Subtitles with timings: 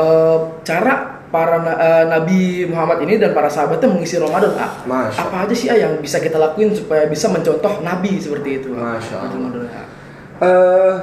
[0.00, 4.72] eh, cara para na- eh, Nabi Muhammad ini dan para sahabatnya mengisi Ramadan ah.
[4.82, 8.74] Masya Apa aja sih ah yang bisa kita lakuin supaya bisa mencontoh Nabi seperti itu?
[8.74, 9.48] Masya Allah.
[9.70, 9.86] Ah.
[10.40, 10.94] Eh,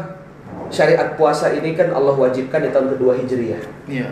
[0.67, 3.63] syariat puasa ini kan Allah wajibkan di tahun kedua Hijriah.
[3.87, 4.09] Iya.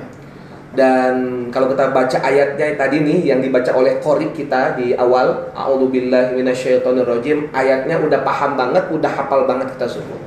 [0.75, 6.35] Dan kalau kita baca ayatnya tadi nih yang dibaca oleh Qori kita di awal, A'udzubillahi
[6.35, 10.19] minasyaitonirrajim, ayatnya udah paham banget, udah hafal banget kita semua.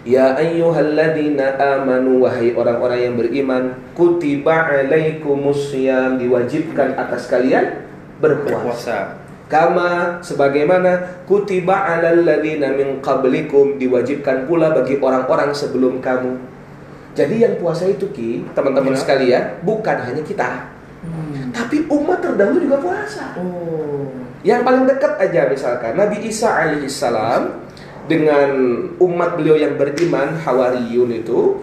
[0.00, 7.84] Ya ayyuhalladzina amanu wahai orang-orang yang beriman, kutiba alaikumusiyam diwajibkan atas kalian
[8.16, 8.56] berpuasa.
[8.64, 8.98] Berpuasa.
[9.50, 16.38] Kama sebagaimana kutiba alal ladzina min qablikum diwajibkan pula bagi orang-orang sebelum kamu.
[17.18, 19.00] Jadi yang puasa itu Ki, teman-teman Ya.
[19.02, 20.70] sekalian, bukan hanya kita,
[21.02, 21.50] Hmm.
[21.50, 23.34] tapi umat terdahulu juga puasa.
[23.36, 24.06] Oh.
[24.40, 27.69] Yang paling dekat aja misalkan Nabi Isa alaihissalam
[28.10, 28.50] dengan
[28.98, 31.62] umat beliau yang beriman Hawariyun itu,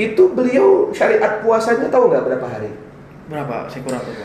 [0.00, 2.72] itu beliau syariat puasanya tahu nggak berapa hari?
[3.28, 3.68] Berapa?
[3.68, 4.16] Saya kurang tahu.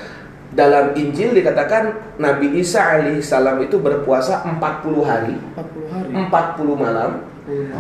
[0.48, 6.12] Dalam Injil dikatakan Nabi Isa alaihissalam itu berpuasa 40 hari 40 hari.
[6.32, 7.12] 40 malam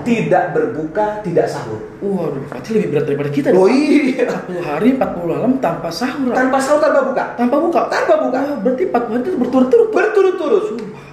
[0.08, 1.80] tidak berbuka, tidak sahur.
[2.00, 3.47] Waduh, berarti lebih berat daripada kita.
[3.52, 4.31] Oh iya.
[4.47, 6.31] 40 hari, 40 malam tanpa sahur.
[6.31, 7.23] Tanpa sahur, tanpa buka.
[7.36, 7.81] tanpa buka.
[7.92, 8.40] Tanpa buka.
[8.40, 9.88] Wah, berarti 40 hari itu berturut-turut.
[9.92, 10.64] Berturut-turut.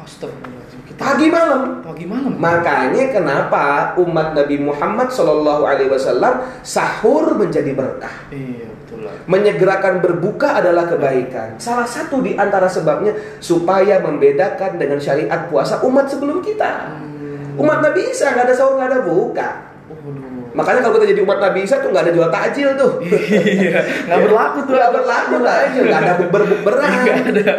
[0.06, 0.30] Kita
[0.94, 1.82] Pagi malam.
[1.82, 2.34] pagi malam.
[2.38, 8.30] Makanya kenapa umat Nabi Muhammad Shallallahu Alaihi Wasallam sahur menjadi berkah.
[8.30, 9.10] Iya, betul.
[9.26, 11.58] Menyegerakan berbuka adalah kebaikan.
[11.58, 16.90] Salah satu di antara sebabnya supaya membedakan dengan syariat puasa umat sebelum kita.
[16.94, 17.58] Hmm.
[17.58, 19.48] Umat Nabi Isa nggak ada sahur nggak ada buka.
[19.90, 20.33] Waduh.
[20.54, 22.92] Makanya kalau kita jadi umat Nabi Isa tuh nggak ada jual takjil tuh.
[23.54, 24.74] Iya, nggak berlaku tuh.
[24.78, 26.90] Nggak berlaku takjil, nggak ada bukber-bukberan.
[27.04, 27.54] Nggak ada.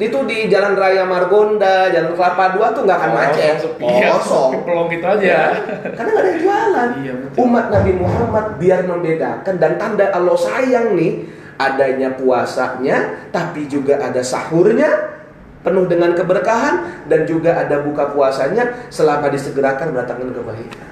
[0.00, 4.50] Itu di Jalan Raya Margonda, Jalan Kelapa Dua tuh nggak akan macet, Iya, kosong.
[4.56, 5.20] sepi pelong gitu aja.
[5.20, 5.44] Ya,
[5.92, 6.88] karena nggak ada yang jualan.
[7.04, 7.36] Iya, betul.
[7.44, 11.12] Umat Nabi Muhammad biar membedakan dan tanda Allah sayang nih
[11.60, 14.88] adanya puasanya, tapi juga ada sahurnya
[15.60, 20.89] penuh dengan keberkahan dan juga ada buka puasanya selama disegerakan mendatangkan kebaikan.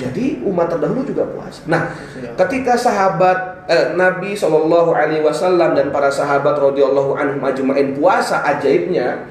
[0.00, 1.60] Jadi umat terdahulu juga puasa.
[1.68, 2.32] Nah, Iya.
[2.40, 9.28] ketika sahabat eh, Nabi Shallallahu Alaihi Wasallam dan para sahabat radhiyallahu anhum ajmain puasa ajaibnya,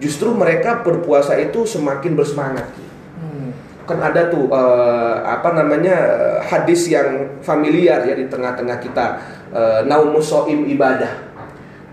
[0.00, 2.64] justru mereka berpuasa itu semakin bersemangat.
[3.20, 3.52] Hmm.
[3.84, 9.06] Kan ada tuh eh, apa namanya eh, hadis yang familiar ya di tengah-tengah kita,
[9.52, 11.12] eh, naumus soim ibadah,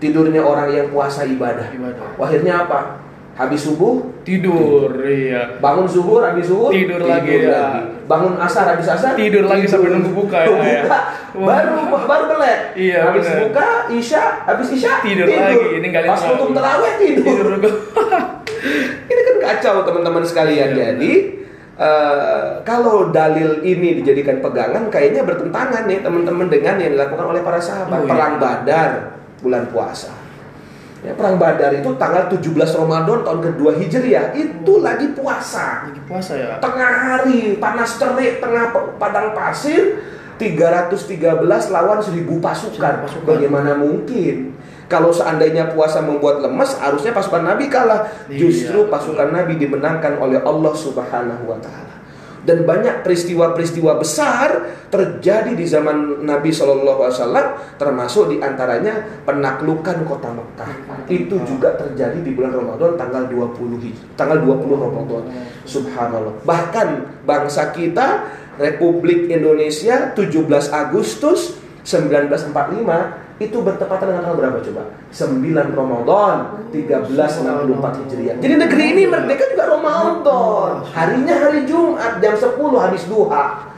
[0.00, 1.68] tidurnya orang yang puasa ibadah.
[1.70, 2.16] Ibadah.
[2.16, 3.04] Akhirnya apa?
[3.34, 5.60] Habis subuh Tidur, iya.
[5.60, 7.84] bangun zuhur habis zuhur Tidur lagi, ya.
[8.08, 9.12] bangun asar habis asar?
[9.12, 10.80] Tidur lagi sampai nunggu buka, ya, ya.
[10.88, 10.98] buka.
[11.36, 11.44] Wah.
[11.44, 11.72] baru
[12.08, 12.58] baru melek.
[12.72, 17.74] Iya, habis buka isya habis isya Tidur lagi, ninggalin pas tutup terawih tidur, Tidur
[19.12, 20.72] ini kan kacau teman-teman sekalian.
[20.72, 21.12] Iya, jadi
[21.76, 27.60] eh, kalau dalil ini dijadikan pegangan kayaknya bertentangan nih teman-teman dengan yang dilakukan oleh para
[27.60, 27.92] sahabat.
[27.92, 28.10] Oh, iya.
[28.10, 28.90] perang badar
[29.44, 30.23] bulan puasa
[31.04, 35.92] Ya, perang Badar itu tanggal 17 Ramadan tahun kedua Hijriah itu lagi puasa.
[35.92, 36.56] Lagi puasa ya.
[36.64, 40.00] Tengah hari, panas terik, tengah padang pasir,
[40.40, 42.94] 313 lawan 1000 pasukan.
[43.04, 43.28] Pasukan.
[43.28, 44.56] Bagaimana mungkin?
[44.88, 48.08] Kalau seandainya puasa membuat lemes, harusnya pasukan Nabi kalah.
[48.28, 48.92] Iya, Justru betul.
[48.92, 51.93] pasukan Nabi dimenangkan oleh Allah Subhanahu wa taala.
[52.44, 57.46] Dan banyak peristiwa-peristiwa besar terjadi di zaman Nabi Shallallahu Alaihi Wasallam,
[57.80, 60.70] termasuk di antaranya penaklukan kota Mekah.
[61.08, 65.24] Itu juga terjadi di bulan Ramadan tanggal 20 Hij- tanggal 20 Ramadan.
[65.64, 66.36] Subhanallah.
[66.44, 66.88] Bahkan
[67.24, 68.28] bangsa kita
[68.60, 74.82] Republik Indonesia 17 Agustus 1945 itu bertepatan dengan tanggal berapa coba?
[75.10, 76.36] 9 Ramadan
[76.70, 78.36] 1364 Hijriah.
[78.38, 80.70] Jadi negeri ini merdeka juga Ramadan.
[80.86, 83.74] Harinya hari Jumat jam 10 habis duha.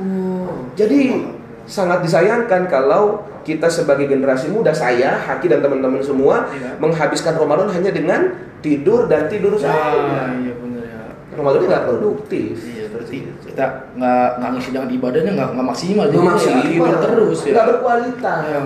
[0.74, 1.24] Jadi
[1.64, 6.76] sangat disayangkan kalau kita sebagai generasi muda saya, Haki dan teman-teman semua Iya.
[6.76, 8.20] menghabiskan Ramadan hanya dengan
[8.58, 10.34] tidur dan tidur Ah, saja.
[10.36, 11.02] iya benar ya.
[11.32, 12.58] Ramadan nggak produktif.
[12.60, 13.16] Iya, berarti
[13.46, 13.64] kita
[13.94, 16.62] nggak nggak ngisi dengan ibadahnya nggak nggak maksimal Nggak ya, maksimal.
[16.62, 17.52] tidur terus ya.
[17.54, 18.42] Nggak berkualitas.
[18.44, 18.58] Ya,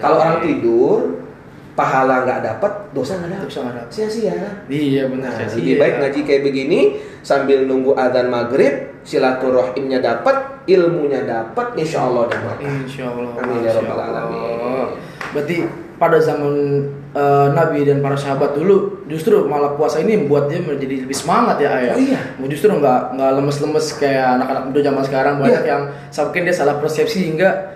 [0.00, 0.98] Kalau orang tidur,
[1.76, 3.46] pahala nggak dapat, dosa nggak dapat.
[3.46, 3.90] Dosa nggak dapat.
[3.92, 4.38] Sia-sia.
[4.66, 5.30] Iya benar.
[5.36, 5.80] Nah, lebih iya.
[5.84, 6.80] baik ngaji kayak begini
[7.20, 12.56] sambil nunggu adzan maghrib, silaturahimnya dapat, ilmunya dapat, insya Allah dapat.
[12.64, 13.30] Insya Allah.
[13.44, 14.06] Amin ya Allah.
[14.08, 14.88] alamin.
[15.36, 15.56] Berarti
[15.96, 16.52] pada zaman
[17.16, 21.60] eh, Nabi dan para sahabat dulu justru malah puasa ini membuat dia menjadi lebih semangat
[21.60, 21.94] ya ayah.
[21.96, 22.20] Oh iya.
[22.48, 25.72] Justru nggak nggak lemes-lemes kayak anak-anak muda zaman sekarang banyak Iya.
[25.72, 27.75] yang mungkin dia salah persepsi hingga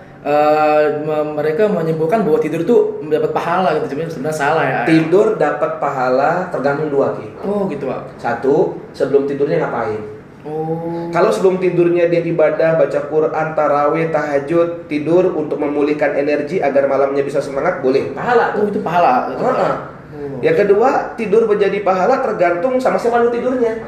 [1.01, 3.87] me- mereka menyimpulkan bahwa tidur tuh mendapat pahala gitu.
[3.89, 4.81] Sebenarnya sebenarnya salah ya.
[4.85, 7.27] Tidur dapat pahala tergantung dua ki.
[7.41, 8.01] Oh gitu pak.
[8.17, 10.01] Satu, sebelum tidurnya ngapain?
[10.41, 11.09] Oh.
[11.09, 17.21] Kalau sebelum tidurnya dia ibadah, baca Quran, tarawih, tahajud, tidur untuk memulihkan energi agar malamnya
[17.21, 18.17] bisa semangat, boleh.
[18.17, 19.29] Pahala Oh, itu pahala.
[19.29, 19.65] Itu Ah, pahala.
[19.65, 19.77] ah.
[20.11, 20.41] Oh.
[20.41, 23.85] Yang kedua, tidur menjadi pahala tergantung sama siapa lu tidurnya.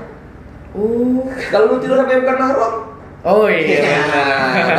[0.72, 1.24] Oh.
[1.48, 2.72] Kalau lu tidur sama yang bukan mahram,
[3.22, 4.02] Oh iya.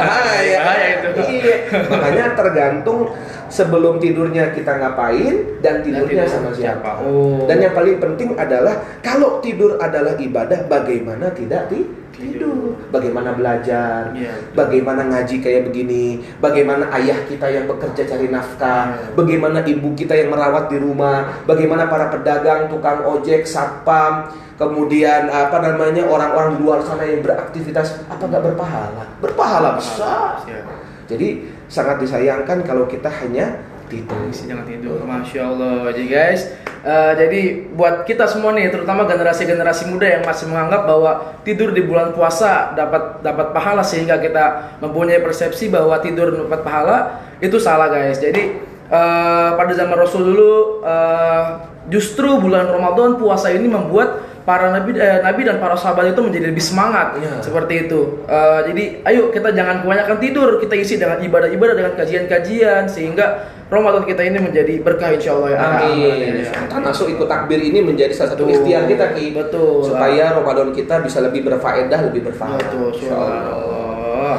[0.04, 0.58] bahaya.
[0.60, 1.10] Bahaya itu.
[1.32, 1.56] Iya.
[1.88, 3.16] Makanya tergantung
[3.48, 7.00] sebelum tidurnya kita ngapain dan tidurnya tidur sama siapa.
[7.08, 7.48] Oh.
[7.48, 12.78] Dan yang paling penting adalah kalau tidur adalah ibadah, bagaimana tidak ti- tidur?
[12.94, 14.14] Bagaimana belajar?
[14.14, 14.34] Iya.
[14.54, 16.22] Bagaimana ngaji kayak begini?
[16.38, 18.94] Bagaimana ayah kita yang bekerja cari nafkah?
[18.94, 19.18] Iya.
[19.18, 21.44] Bagaimana ibu kita yang merawat di rumah?
[21.50, 28.06] Bagaimana para pedagang, tukang ojek, satpam, kemudian apa namanya orang-orang di luar sana yang beraktivitas
[28.08, 29.04] apa nggak berpahala?
[29.20, 30.40] Berpahala besar.
[30.46, 30.66] Siap.
[31.10, 33.60] Jadi sangat disayangkan kalau kita hanya
[33.92, 34.18] tidur.
[34.32, 35.92] Jangan tidur, masya Allah.
[35.92, 36.42] Jadi guys,
[36.84, 37.42] eh, jadi
[37.74, 41.12] buat kita semua nih, terutama generasi-generasi muda yang masih menganggap bahwa
[41.48, 46.98] tidur di bulan puasa dapat dapat pahala sehingga kita mempunyai persepsi bahwa tidur dapat pahala
[47.40, 48.20] itu salah guys.
[48.20, 48.60] Jadi
[48.92, 51.44] eh, pada zaman Rasul dulu eh,
[51.88, 56.52] justru bulan Ramadan puasa ini membuat para nabi eh, nabi dan para sahabat itu menjadi
[56.52, 57.40] lebih semangat Iya.
[57.40, 58.24] seperti itu.
[58.28, 64.04] Eh, jadi ayo kita jangan kebanyakan tidur, kita isi dengan ibadah-ibadah dengan kajian-kajian sehingga Ramadan
[64.06, 65.60] kita ini menjadi berkah insya Allah ya.
[65.64, 66.46] Amin.
[66.46, 66.52] Ya.
[66.70, 68.56] Termasuk ikut takbir ini menjadi salah satu Betul.
[68.62, 69.26] ikhtiar kita Ki.
[69.34, 69.90] Betul.
[69.90, 72.62] Supaya Ramadan kita bisa lebih berfaedah, lebih berpahala.
[72.62, 74.38] Betul, Insya Allah.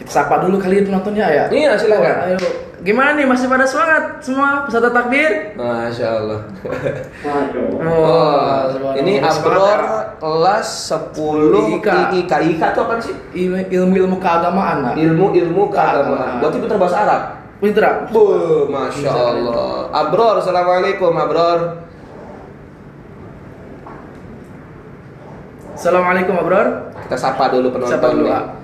[0.00, 1.44] Kita sapa dulu kali ya penontonnya ya.
[1.46, 2.16] Iya, silakan.
[2.26, 2.38] Ayo.
[2.80, 5.52] Gimana nih masih pada semangat semua peserta takbir?
[5.52, 6.40] Masya Allah.
[7.76, 9.80] Oh, Oh, ini Abror
[10.16, 11.88] kelas 10 IIK.
[12.16, 12.32] IIK.
[12.32, 13.12] IIK itu apa sih?
[13.36, 14.96] Ilmu- ilmu-ilmu keagamaan.
[14.96, 16.08] Ilmu-ilmu keagamaan.
[16.08, 16.40] Keagamaan.
[16.40, 17.22] Berarti pintar bahasa Arab.
[17.60, 17.84] Pinter.
[18.08, 18.24] Bu,
[18.72, 19.92] Masya Allah.
[19.92, 21.58] Abror, Assalamualaikum Abror.
[25.76, 26.66] Assalamualaikum Abror.
[27.04, 28.59] Kita sapa dulu penonton Sapa dulu, nih.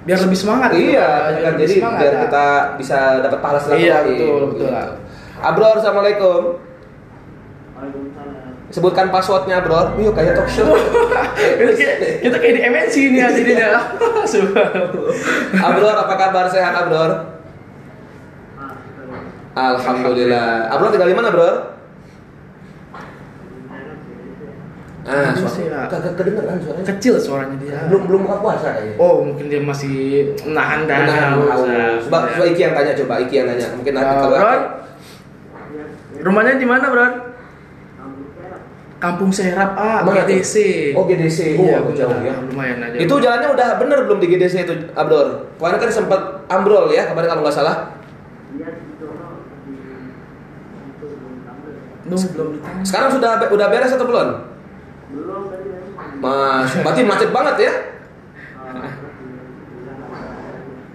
[0.00, 0.06] Ah.
[0.08, 0.70] Biar lebih semangat.
[0.72, 2.20] Iya, gitu, kan jadi semangat, biar ah.
[2.24, 2.46] kita
[2.80, 3.84] bisa dapat pahala silaturahmi.
[3.84, 4.64] Iya, betul, betul, Gitu.
[4.72, 4.88] ah.
[5.40, 6.40] Abror, Assalamualaikum.
[8.70, 9.98] Sebutkan passwordnya, Abror.
[9.98, 10.70] Yuk, kayak talk show.
[12.22, 13.68] kita, kayak, di MNC nih ya jadinya.
[15.66, 16.44] Abror, apa kabar?
[16.48, 17.40] Sehat, Abror?
[19.58, 20.70] Alhamdulillah.
[20.70, 21.79] Abror tinggal di mana, Bro?
[25.00, 25.88] Ah, suara sih, ya.
[25.88, 26.84] kagak kedengeran suaranya.
[26.92, 27.78] Kecil suaranya dia.
[27.88, 29.00] Belum belum buka puasa kayaknya.
[29.00, 29.94] Oh, mungkin dia masih
[30.44, 31.86] nahan dan Menahan haus, ya.
[32.04, 33.66] Coba coba Iki yang tanya coba, Iki yang tanya.
[33.80, 34.54] Mungkin nanti Ya, kalau Bro.
[36.20, 37.06] Rumahnya di mana, Bro?
[39.00, 40.28] Kampung Serap A, Mana tuh?
[40.28, 40.54] GDC.
[40.92, 41.56] Oh, GDC.
[41.56, 42.34] Oh, Iya, agak jauh ya.
[42.36, 42.96] Lumayan aja.
[43.00, 45.48] Itu jalannya udah bener belum di GDC itu, Abdor?
[45.56, 46.20] Kemarin kan sempat
[46.52, 47.96] ambrol ya, kemarin kalau nggak salah.
[52.04, 52.20] Belum
[52.60, 52.82] ditanya.
[52.84, 54.28] Sekarang sudah udah beres atau belum?
[56.20, 57.72] Mas, berarti macet banget ya?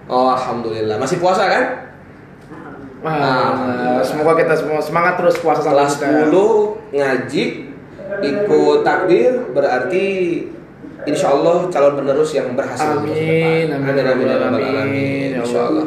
[0.06, 0.96] Oh, alhamdulillah.
[1.02, 1.64] Masih puasa kan?
[3.06, 4.02] Alhamdulillah.
[4.02, 5.86] semoga kita semua semangat terus puasa ya.
[5.86, 6.32] 10
[6.90, 7.44] ngaji
[8.16, 10.04] ikut takbir berarti
[11.06, 12.98] insya Allah calon penerus yang berhasil.
[12.98, 15.28] Amin, amin, amin, amin, amin, alamin.
[15.38, 15.86] ya Insya Allah.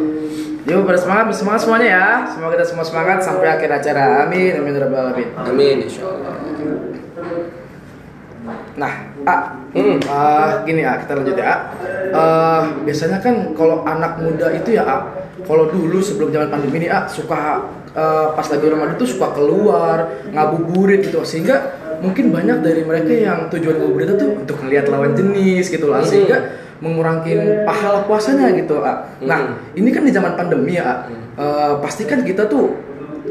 [0.70, 2.08] Yuk pada semangat, semangat semuanya ya.
[2.30, 4.28] Semoga kita semua semangat sampai akhir acara.
[4.28, 5.28] Amin, amin, rabbal alamin.
[5.36, 6.49] Amin, insya Allah.
[8.80, 8.94] Nah,
[9.28, 9.36] A,
[9.76, 10.00] Hmm.
[10.08, 11.46] ah, gini A, kita lanjut ya.
[11.46, 11.56] A.
[12.10, 14.98] Eh, biasanya kan kalau anak muda itu ya A,
[15.44, 20.10] kalau dulu sebelum zaman pandemi ini A suka eh, pas lagi Ramadan itu suka keluar
[20.30, 25.68] ngabuburit gitu sehingga mungkin banyak dari mereka yang tujuan ngabuburit itu untuk melihat lawan jenis
[25.68, 26.10] gitu lah Hmm.
[26.10, 26.38] sehingga
[26.80, 27.36] mengurangi
[27.68, 29.04] pahala puasanya gitu A.
[29.26, 29.76] Nah, Hmm.
[29.76, 30.96] ini kan di zaman pandemi ya A.
[31.36, 32.72] Eh, pasti kan kita tuh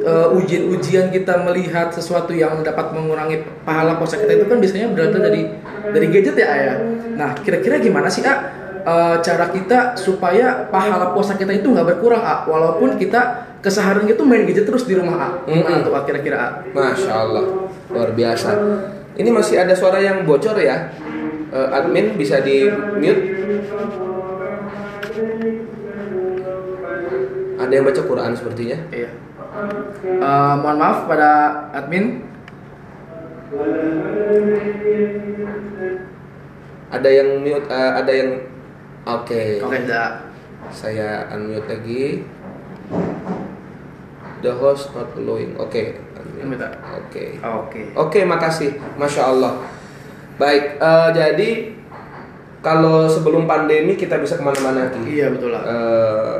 [0.09, 5.21] uh, ujian-ujian kita melihat sesuatu yang dapat mengurangi pahala puasa kita itu kan biasanya berasal
[5.21, 5.43] dari
[5.93, 6.77] dari gadget ya ayah.
[7.15, 8.35] Nah kira-kira gimana sih a
[8.88, 14.25] uh, cara kita supaya pahala puasa kita itu nggak berkurang a walaupun kita keseharian itu
[14.25, 15.87] main gadget terus di rumah a gimana Mm-mm.
[15.87, 16.49] tuh a kira-kira a?
[16.73, 17.45] Masya Allah,
[17.93, 18.50] luar biasa.
[19.19, 20.95] Ini masih ada suara yang bocor ya.
[21.49, 22.71] Eh, admin bisa di
[23.03, 23.23] mute.
[27.59, 28.79] Ada yang baca Quran sepertinya.
[28.95, 29.11] Iya.
[29.59, 31.31] Uh, mohon maaf pada
[31.75, 32.23] admin.
[36.88, 38.31] Ada yang mute, eh, ada yang
[39.05, 39.43] oke.
[39.67, 40.31] Oke, dah.
[40.71, 42.23] Saya unmute lagi.
[44.41, 45.59] The host not allowing.
[45.59, 45.99] Oke.
[45.99, 47.03] ah.
[47.03, 47.25] Oke.
[47.43, 47.81] Oke.
[47.99, 48.79] Oke, makasih.
[48.95, 49.59] Masya Allah.
[50.38, 51.50] Baik, eh, jadi
[52.62, 55.19] kalau sebelum pandemi kita bisa ke mana-mana Ki.
[55.19, 55.62] Iya betul lah.
[55.67, 56.37] Eh,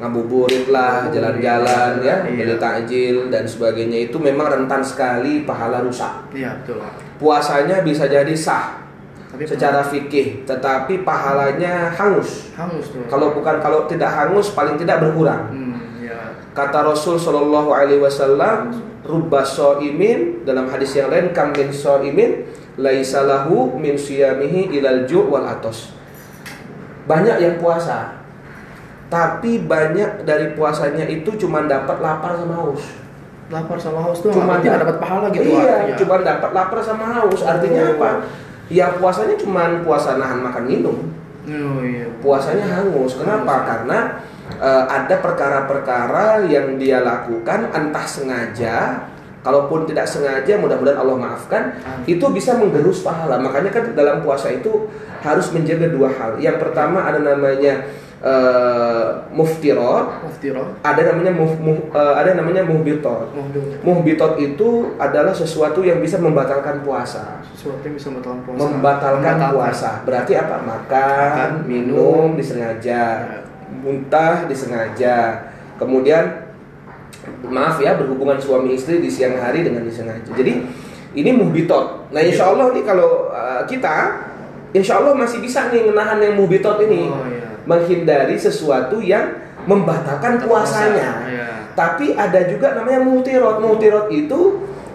[0.00, 2.32] ngabuburit lah, jalan-jalan ya, Iya.
[2.40, 6.32] beli takjil dan sebagainya itu memang rentan sekali pahala rusak.
[6.32, 6.80] Iya betul.
[7.20, 8.80] Puasanya bisa jadi sah,
[9.28, 12.48] Tapi secara fikih, tetapi pahalanya hangus.
[12.56, 13.04] hangus tuh.
[13.12, 15.52] Kalau bukan kalau tidak hangus paling tidak berkurang.
[15.52, 16.32] hmm, ya.
[16.56, 18.72] Kata Rasul Shallallahu Alaihi Wasallam,
[19.04, 19.44] rubba
[19.84, 22.30] imin dalam hadis yang lain kam min imin
[22.80, 25.92] laisalahu min siyamihi ilal ju' wal atos.
[27.04, 28.19] Banyak yang puasa,
[29.10, 32.82] tapi banyak dari puasanya itu cuma dapat lapar sama haus.
[33.50, 35.50] Lapar sama haus tuh Cuma da- dapat pahala gitu.
[35.50, 35.96] Iya, artinya.
[35.98, 37.42] cuma dapat lapar sama haus.
[37.42, 37.94] Artinya Oh.
[37.98, 38.10] apa?
[38.70, 40.96] Ya puasanya cuma puasa nahan makan minum.
[41.42, 42.06] Oh iya.
[42.22, 43.18] Puasanya hangus.
[43.18, 43.50] Kenapa?
[43.50, 43.66] Hangus.
[43.66, 43.98] Karena
[44.50, 48.76] eh, ada perkara-perkara yang dia lakukan entah sengaja
[49.40, 52.04] Kalaupun tidak sengaja, mudah-mudahan Allah maafkan, Amin.
[52.04, 53.40] itu bisa menggerus pahala.
[53.40, 54.84] Makanya kan dalam puasa itu
[55.24, 56.36] harus menjaga dua hal.
[56.36, 57.88] Yang pertama ada namanya
[58.20, 60.76] uh, muftirot, Muftiro.
[60.80, 63.32] ada namanya muf, muf- eh, ada namanya muhbitot.
[63.80, 67.40] Muhbitot itu adalah sesuatu yang bisa membatalkan puasa.
[67.52, 68.60] Sesuatu yang bisa membatalkan puasa.
[68.60, 69.90] Membatalkan puasa.
[70.04, 70.56] Berarti apa?
[70.60, 72.38] Makan, Makan, minum minum.
[72.38, 73.40] disengaja, Ya.
[73.70, 75.16] muntah disengaja.
[75.76, 76.48] Kemudian
[77.44, 80.28] maaf ya berhubungan suami istri di siang hari dengan disengaja.
[80.32, 80.64] Jadi
[81.12, 82.12] ini muhbitot.
[82.12, 84.22] Nah insya Allah nih kalau uh, kita
[84.70, 87.49] insya Allah masih bisa nih menahan yang muhbitot ini Oh iya.
[87.68, 89.36] Menghindari sesuatu yang
[89.68, 91.10] membatalkan puasanya.
[91.28, 91.48] Iya.
[91.76, 93.60] Tapi ada juga namanya muftirot.
[93.60, 94.40] Muftirot itu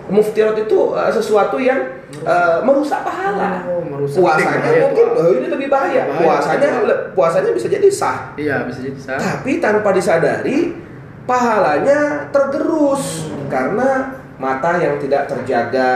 [0.05, 1.81] muftirot itu uh, sesuatu yang
[2.25, 3.65] uh, merusak pahala.
[3.65, 4.21] Oh, merusak.
[4.21, 6.03] Puasanya Bahaya mungkin oh, ini lebih bahaya.
[6.05, 6.95] Bahaya, Puasanya bahaya.
[7.17, 8.17] puasanya bisa jadi sah.
[8.37, 9.17] Iya bisa jadi sah.
[9.17, 10.77] Tapi tanpa disadari
[11.25, 15.91] pahalanya tergerus karena mata yang tidak terjaga,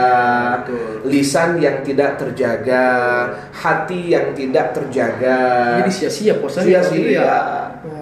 [0.64, 1.12] Betul.
[1.12, 2.84] lisan yang tidak terjaga,
[3.52, 5.38] hati yang tidak terjaga.
[5.84, 7.20] Jadi sia-sia kalau gitu Sia-sia.
[7.20, 7.38] ya.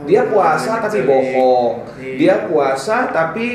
[0.06, 1.06] Dia Oh, puasa iya, tapi iya.
[1.10, 1.74] bohong.
[2.00, 2.14] Iya.
[2.16, 3.46] Dia puasa tapi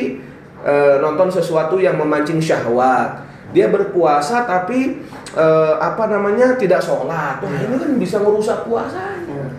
[0.64, 3.24] eh, nonton sesuatu yang memancing syahwat.
[3.54, 5.00] Dia berpuasa tapi
[5.34, 7.40] eh, apa namanya tidak sholat.
[7.42, 9.30] Wah ini kan bisa merusak puasanya.
[9.32, 9.50] Oh.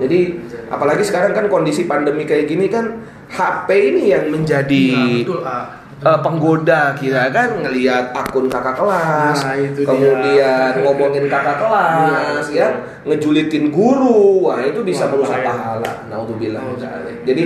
[0.00, 0.38] Jadi
[0.68, 3.00] apalagi sekarang kan kondisi pandemi kayak gini kan
[3.30, 5.66] HP ini yang menjadi Nah, betul ah.
[6.00, 9.88] Eh, penggoda kita kan ngelihat akun kakak kelas, Nah, itu dia.
[9.88, 12.68] kemudian ngomongin kakak kelas, Iya, ya
[13.04, 15.92] ngejulitin guru, wah itu bisa Wah, merusak pahala.
[16.08, 16.60] Naudzubillah.
[16.60, 17.24] Naudzubillah.
[17.28, 17.42] Jadi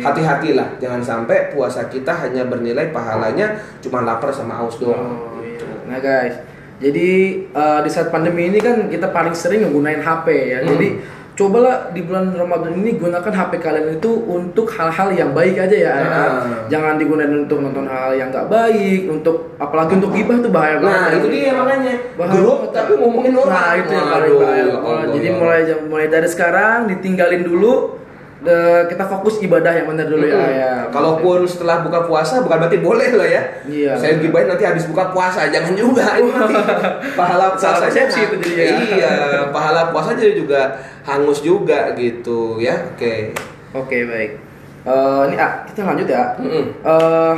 [0.00, 5.00] hati-hatilah, jangan sampai puasa kita hanya bernilai pahalanya cuma lapar sama haus doang.
[5.16, 5.64] Oh, iya.
[5.88, 6.36] Nah guys,
[6.76, 7.08] jadi
[7.48, 10.58] eh, di saat pandemi ini kan kita paling sering menggunakan HP ya.
[10.60, 10.68] Hmm.
[10.76, 10.88] Jadi
[11.34, 15.94] cobalah di bulan Ramadan ini gunakan HP kalian itu untuk hal-hal yang baik aja ya.
[15.98, 16.06] ya.
[16.06, 16.30] Nah.
[16.70, 20.94] Jangan digunakan untuk nonton hal yang nggak baik, untuk apalagi untuk gibah tuh bahaya banget.
[20.94, 23.50] Nah, itu dia makanya Bahaya grup banget, tapi ngomongin orang.
[23.50, 24.64] Nah, itu yang paling bahaya.
[24.64, 25.60] ya Jadi ya mulai
[25.90, 28.03] mulai dari sekarang ditinggalin dulu
[28.44, 30.36] de- kita fokus ibadah yang benar dulu ya.
[30.36, 30.52] Mm-mm.
[30.54, 30.72] ya.
[30.92, 33.42] Kalaupun setelah buka puasa bukan berarti boleh loh ya.
[33.64, 33.96] Iya.
[33.96, 36.04] Saya gibahin nanti habis buka puasa, jangan juga.
[36.20, 36.54] Nanti
[37.18, 38.78] pahala puasanya persepsi itu jadinya.
[38.94, 39.12] Iya,
[39.50, 40.60] pahala puasa jadi juga
[41.02, 42.76] hangus juga gitu ya.
[42.94, 43.32] Oke.
[43.72, 44.30] Oke baik.
[44.84, 46.36] Eh, ini ah kita lanjut ya.
[46.36, 46.64] Mm-mm.
[46.84, 47.36] Eh,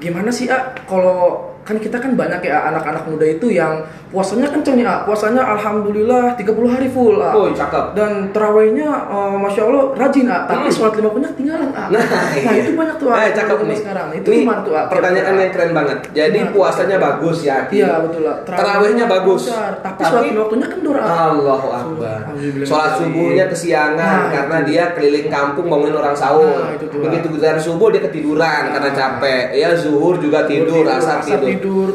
[0.00, 4.80] gimana sih ah kalau kan kita kan banyak ya anak-anak muda itu yang puasanya kenceng
[4.80, 7.36] nih ah puasanya alhamdulillah 30 hari full ah.
[7.36, 7.92] Oh, cakep.
[7.92, 10.72] Dan terawihnya eh, masya Allah rajin ah tapi Hmm.
[10.72, 11.86] sholat lima waktunya ketinggalan ah.
[11.92, 12.50] Nah, nah iya.
[12.64, 13.78] itu banyak tuh ah Eh, cakep nih.
[13.84, 14.06] sekarang.
[14.16, 14.88] Itu gimana tuh ah?
[14.88, 15.98] pertanyaan yang keren banget.
[16.16, 17.08] Jadi Nah, puasanya betul.
[17.12, 17.56] bagus ya.
[17.68, 18.36] Iya betul lah.
[18.48, 19.42] Terawihnya bagus.
[19.44, 21.08] lancar, tapi, Tapi- sholat lima waktunya kendor ah.
[21.28, 22.18] Allahu Akbar.
[22.64, 24.66] Sholat subuhnya kesiangan Nah, karena itu.
[24.72, 26.64] dia keliling kampung bangunin orang sahur.
[26.64, 26.80] Nah.
[26.80, 27.28] Begitu
[27.60, 28.72] subuh dia ketiduran Nah.
[28.72, 29.44] karena capek.
[29.52, 31.57] Ya zuhur juga tidur, asar tidur.
[31.58, 31.90] Tidur.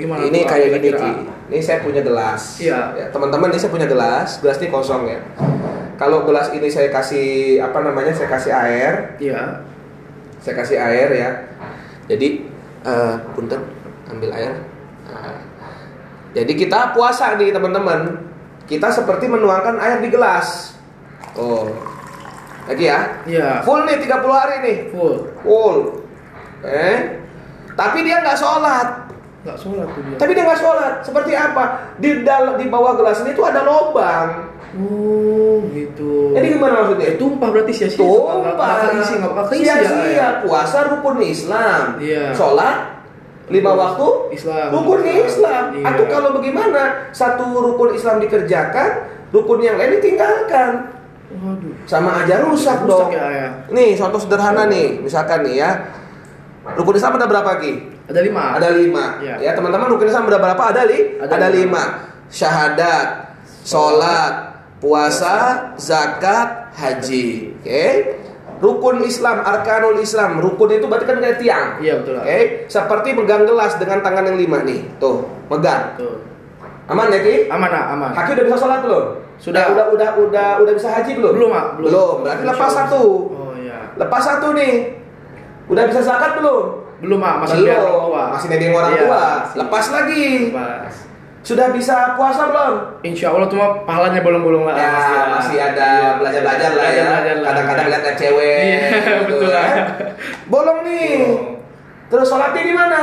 [0.00, 0.88] Gimana ini kayak gini?
[0.96, 1.12] Ki.
[1.52, 2.56] Ini saya punya gelas.
[2.58, 2.96] Iya.
[2.96, 4.40] Ya, teman-teman ini saya punya gelas.
[4.40, 5.20] Gelas ini kosong ya.
[6.00, 8.16] Kalau gelas ini saya kasih apa namanya?
[8.16, 9.14] Saya kasih air.
[9.20, 9.62] Iya.
[10.40, 11.30] Saya kasih air ya.
[12.08, 12.48] Jadi
[12.82, 13.62] eh punten
[14.10, 14.58] ambil air.
[15.06, 15.38] Nah,
[16.32, 18.32] jadi kita puasa nih teman-teman.
[18.66, 20.74] Kita seperti menuangkan air di gelas.
[21.36, 21.68] Oh.
[22.66, 23.00] Lagi ya.
[23.26, 23.48] Iya.
[23.66, 24.76] Full nih 30 hari nih.
[24.94, 25.16] Full.
[25.42, 25.78] Full.
[26.62, 26.98] Eh.
[27.74, 29.01] Tapi dia nggak sholat.
[29.42, 30.16] Nggak sholat tuh dia.
[30.22, 30.92] Tapi dia nggak sholat.
[31.02, 31.64] Seperti apa?
[31.98, 34.54] Di dalam di bawah gelas ini tuh ada lubang.
[34.72, 36.32] Oh gitu.
[36.32, 37.06] Jadi gimana maksudnya?
[37.12, 38.00] Eh, tumpah berarti sia-sia.
[38.00, 38.56] Tumpah.
[38.56, 39.74] nggak keisi, nggak bakal keisi ya.
[39.82, 40.28] Sia-sia.
[40.46, 41.82] Puasa rukun Islam.
[42.00, 42.32] Iya.
[42.32, 42.78] Sholat
[43.52, 44.66] lima waktu Islam.
[44.72, 45.64] rukun Islam.
[45.76, 45.84] Iya.
[45.92, 46.82] Atau kalau bagaimana?
[47.12, 48.90] Satu rukun Islam dikerjakan,
[49.34, 50.88] rukun yang lain ditinggalkan.
[51.32, 51.72] Waduh.
[51.84, 53.10] Sama aja rusak, Rusak dong.
[53.12, 53.48] ya, ya.
[53.72, 55.00] Nih, contoh sederhana nih.
[55.04, 55.70] Misalkan nih ya.
[56.80, 57.91] Rukun Islam ada berapa Ki?
[58.10, 58.44] Ada lima.
[58.58, 59.04] Ada lima.
[59.22, 59.34] Iya.
[59.38, 60.62] Ya teman-teman rukun Islam ada berapa?
[60.74, 60.98] Ada li?
[61.22, 61.58] Ada Ada, lima.
[61.58, 61.82] lima.
[62.32, 63.08] Syahadat,
[63.62, 64.34] sholat,
[64.82, 67.54] puasa, zakat, haji.
[67.62, 67.86] Oke.
[68.62, 70.38] Rukun Islam, arkanul Islam.
[70.38, 71.68] Rukun itu berarti kan kayak tiang.
[71.82, 72.14] Iya betul.
[72.22, 72.38] Oke.
[72.70, 74.80] Seperti megang gelas dengan tangan yang lima nih.
[75.02, 75.98] Tuh, megang.
[75.98, 76.22] Tuh.
[76.90, 77.46] Aman ya Ki?
[77.46, 78.10] Aman aman.
[78.10, 79.04] Haki udah bisa sholat belum?
[79.38, 79.70] Sudah.
[79.70, 81.32] Udah udah udah udah bisa haji belum?
[81.34, 81.86] Belum, belum.
[81.90, 82.14] Belum.
[82.26, 83.02] Berarti lepas satu.
[83.30, 83.78] Oh iya.
[83.98, 84.98] Lepas satu nih.
[85.70, 86.81] Udah bisa zakat belum?
[87.02, 87.74] Belum ah, masih belum.
[87.74, 88.22] orang tua.
[88.30, 89.18] Masih nebeng orang Iya, tua.
[89.18, 89.56] masih.
[89.58, 90.26] Lepas lagi.
[90.48, 90.94] Lepas.
[91.42, 92.74] Sudah bisa puasa belum?
[93.02, 94.74] Insya Allah cuma pahalanya bolong-bolong lah.
[94.74, 95.26] Ya, pasti lah.
[95.28, 97.04] masih ada Iya, belajar-belajar lah ya.
[97.42, 98.58] Kadang-kadang lihat cewek.
[98.62, 99.62] Iya, gitu betul lah.
[99.66, 99.76] kan.
[100.46, 101.10] Bolong nih.
[101.18, 101.44] Bolong.
[102.06, 103.00] Terus sholatnya di mana?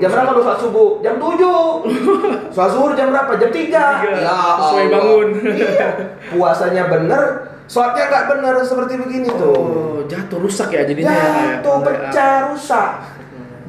[0.00, 0.90] Jam berapa lu sholat subuh?
[0.98, 1.36] Jam 7
[2.56, 3.36] Sholat zuhur jam berapa?
[3.36, 3.84] Jam 3 Tiga.
[4.00, 4.92] Ya Sesuai Allah.
[4.96, 5.28] bangun.
[5.46, 5.88] Iya.
[6.32, 7.22] Puasanya bener,
[7.68, 9.52] sholatnya nggak bener seperti begini tuh.
[9.54, 11.06] Oh, jatuh rusak ya jadinya.
[11.06, 11.28] ya,
[11.60, 11.84] Jatuh, ya.
[11.84, 12.90] pecah, rusak.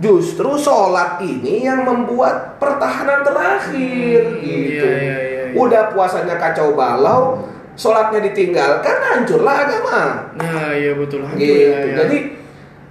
[0.01, 4.81] Justru sholat ini yang membuat pertahanan terakhir gitu.
[4.81, 5.53] Iya, iya, iya, iya.
[5.53, 7.45] Udah puasanya kacau balau,
[7.77, 9.99] sholatnya ditinggalkan, hancurlah agama.
[10.41, 11.21] Nah, iya betul.
[11.21, 11.69] Hancur Gitu.
[11.69, 11.95] ya, ya.
[12.01, 12.17] Jadi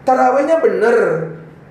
[0.06, 0.96] tarawehnya bener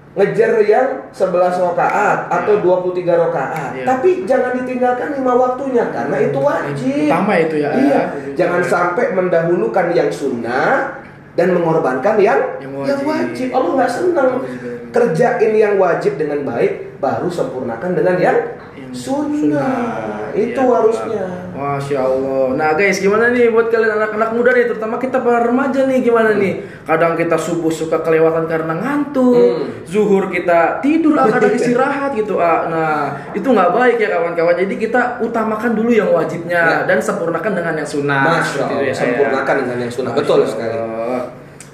[0.09, 3.79] ngejar yang 11 rakaat atau 23 rakaat.
[3.79, 3.85] Iya.
[3.87, 7.07] Tapi jangan ditinggalkan lima waktunya karena itu wajib.
[7.07, 7.69] Utama itu ya.
[7.71, 8.01] Iya.
[8.11, 8.67] Itu Jangan ya.
[8.67, 10.99] sampai mendahulukan yang sunnah
[11.39, 13.07] dan mengorbankan yang Yang yang wajib.
[13.07, 13.47] wajib.
[13.49, 14.29] Allah nggak senang.
[14.37, 14.59] Wajib.
[14.89, 18.37] Kerjain yang wajib dengan baik, baru sempurnakan dengan yang
[18.75, 20.27] Yang sunnah.
[20.31, 21.23] Itu Iya, harusnya.
[21.51, 22.45] Masya Allah.
[22.55, 26.31] Nah guys, gimana nih buat kalian anak-anak muda nih, terutama kita para remaja nih, gimana
[26.33, 26.53] nih?
[26.83, 29.83] Kadang kita subuh suka kelewatan karena ngantuk, Hmm.
[29.83, 32.39] zuhur kita tidur, ah, kadang istirahat gitu.
[32.39, 32.65] Ah.
[32.65, 32.95] Nah,
[33.31, 34.55] itu nggak baik ya kawan-kawan.
[34.55, 36.87] Jadi kita utamakan dulu yang wajibnya Ya.
[36.87, 38.23] dan sempurnakan dengan yang sunnah.
[38.39, 38.93] Masya Gitu Allah, ya.
[38.95, 40.13] sempurnakan dengan yang sunnah.
[40.15, 40.49] Betul Allah.
[40.49, 40.73] sekali.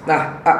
[0.06, 0.58] Nah, ah,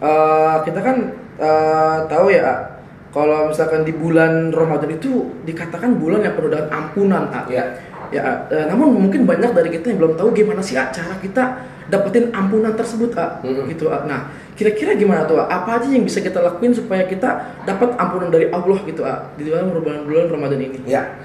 [0.00, 0.96] eh, kita kan
[1.36, 2.76] eh, tahu ya,
[3.12, 7.44] kalau misalkan di bulan Ramadan itu dikatakan bulan yang penuh dengan ampunan, ah.
[7.48, 7.64] Ya.
[8.12, 11.58] Ya, eh, namun mungkin banyak dari kita yang belum tahu gimana sih ah, cara kita
[11.90, 13.40] dapetin ampunan tersebut, ah.
[13.44, 13.68] Mm-mm.
[13.72, 13.88] gitu.
[13.92, 14.04] ah.
[14.04, 15.40] Nah, kira-kira gimana tuh?
[15.42, 15.48] ah?
[15.48, 19.48] Apa aja yang bisa kita lakuin supaya kita dapat ampunan dari Allah gitu, ah, di
[19.48, 20.78] dalam bulan-bulan Ramadan ini?
[20.86, 21.18] Ya.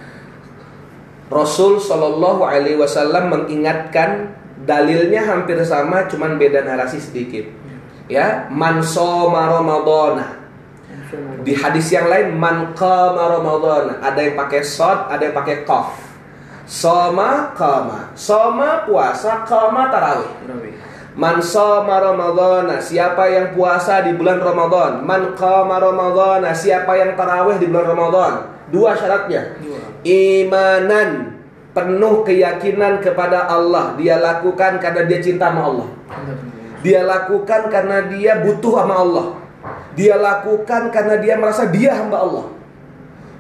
[1.32, 4.36] Rasul Shallallahu Alaihi Wasallam mengingatkan
[4.68, 7.61] dalilnya hampir sama, cuman beda narasi sedikit.
[8.10, 10.42] Ya, man soma Ramadana.
[11.42, 14.00] Di hadis yang lain man qama Ramadana.
[14.00, 15.92] Ada yang pakai sod, ada yang pakai qaf.
[16.64, 18.16] Soma qama.
[18.16, 20.32] Soma puasa, qama tarawih.
[21.12, 25.04] Man soma Ramadana, siapa yang puasa di bulan Ramadan?
[25.04, 28.34] Man qama Ramadana, siapa yang tarawih di bulan Ramadan?
[28.72, 29.60] Dua syaratnya.
[30.08, 31.36] Imanan,
[31.76, 34.00] penuh keyakinan kepada Allah.
[34.00, 35.90] Dia lakukan karena dia cinta sama Allah.
[36.82, 39.28] Dia lakukan karena dia butuh sama Allah.
[39.94, 42.46] Dia lakukan karena dia merasa dia hamba Allah.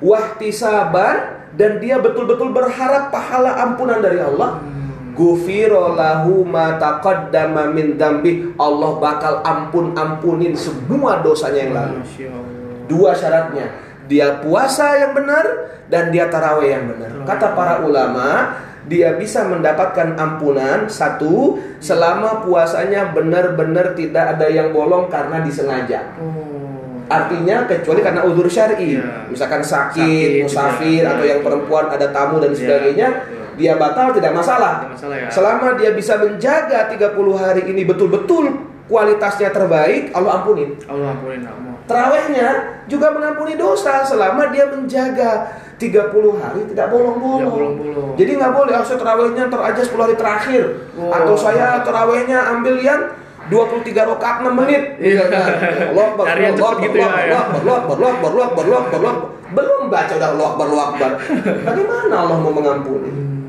[0.02, 4.62] Wahtisaban dan dia betul-betul berharap pahala ampunan dari Allah.
[5.12, 8.54] Gufiro lahu ma taqaddama min dambi.
[8.56, 11.98] Allah bakal ampun-ampunin semua dosanya yang lalu.
[12.88, 13.68] Dua syaratnya.
[14.08, 15.46] Dia puasa yang benar
[15.88, 17.12] dan dia taraweh yang benar.
[17.28, 18.56] Kata para ulama,
[18.89, 26.17] dia bisa mendapatkan ampunan satu selama puasanya benar-benar tidak ada yang bolong karena disengaja.
[26.17, 27.06] Oh.
[27.12, 29.28] Artinya kecuali karena uzur syar'i, Iya.
[29.28, 31.12] misalkan sakit, Sakit, musafir iya.
[31.12, 33.60] atau yang perempuan ada tamu dan Iya, sebagainya, betul.
[33.60, 34.74] dia batal tidak masalah.
[34.80, 35.28] Tidak masalah ya.
[35.28, 40.72] Selama dia bisa menjaga 30 hari ini betul-betul kualitasnya terbaik, Allah ampunin.
[40.88, 41.71] Allah ampunin Allah.
[41.92, 42.50] Terawihnya
[42.88, 48.16] juga mengampuni dosa selama dia menjaga 30 hari tidak bolong-bolong.
[48.16, 50.64] Jadi nggak boleh, oh, saya terawihnya ntar aja 10 hari terakhir.
[50.94, 51.12] Wow.
[51.12, 53.02] Atau saya terawihnya ambil yang
[53.50, 54.84] 23 rakaat 6 menit.
[55.02, 55.26] Iya.
[55.92, 57.42] Allah Akbar, Allah Akbar, gitu ya, Allah.
[57.50, 59.16] Akbar, Allah Allah.
[59.52, 61.12] Belum baca udah Allah Akbar, Allah Akbar.
[61.68, 63.41] Bagaimana Allah mau mengampuni?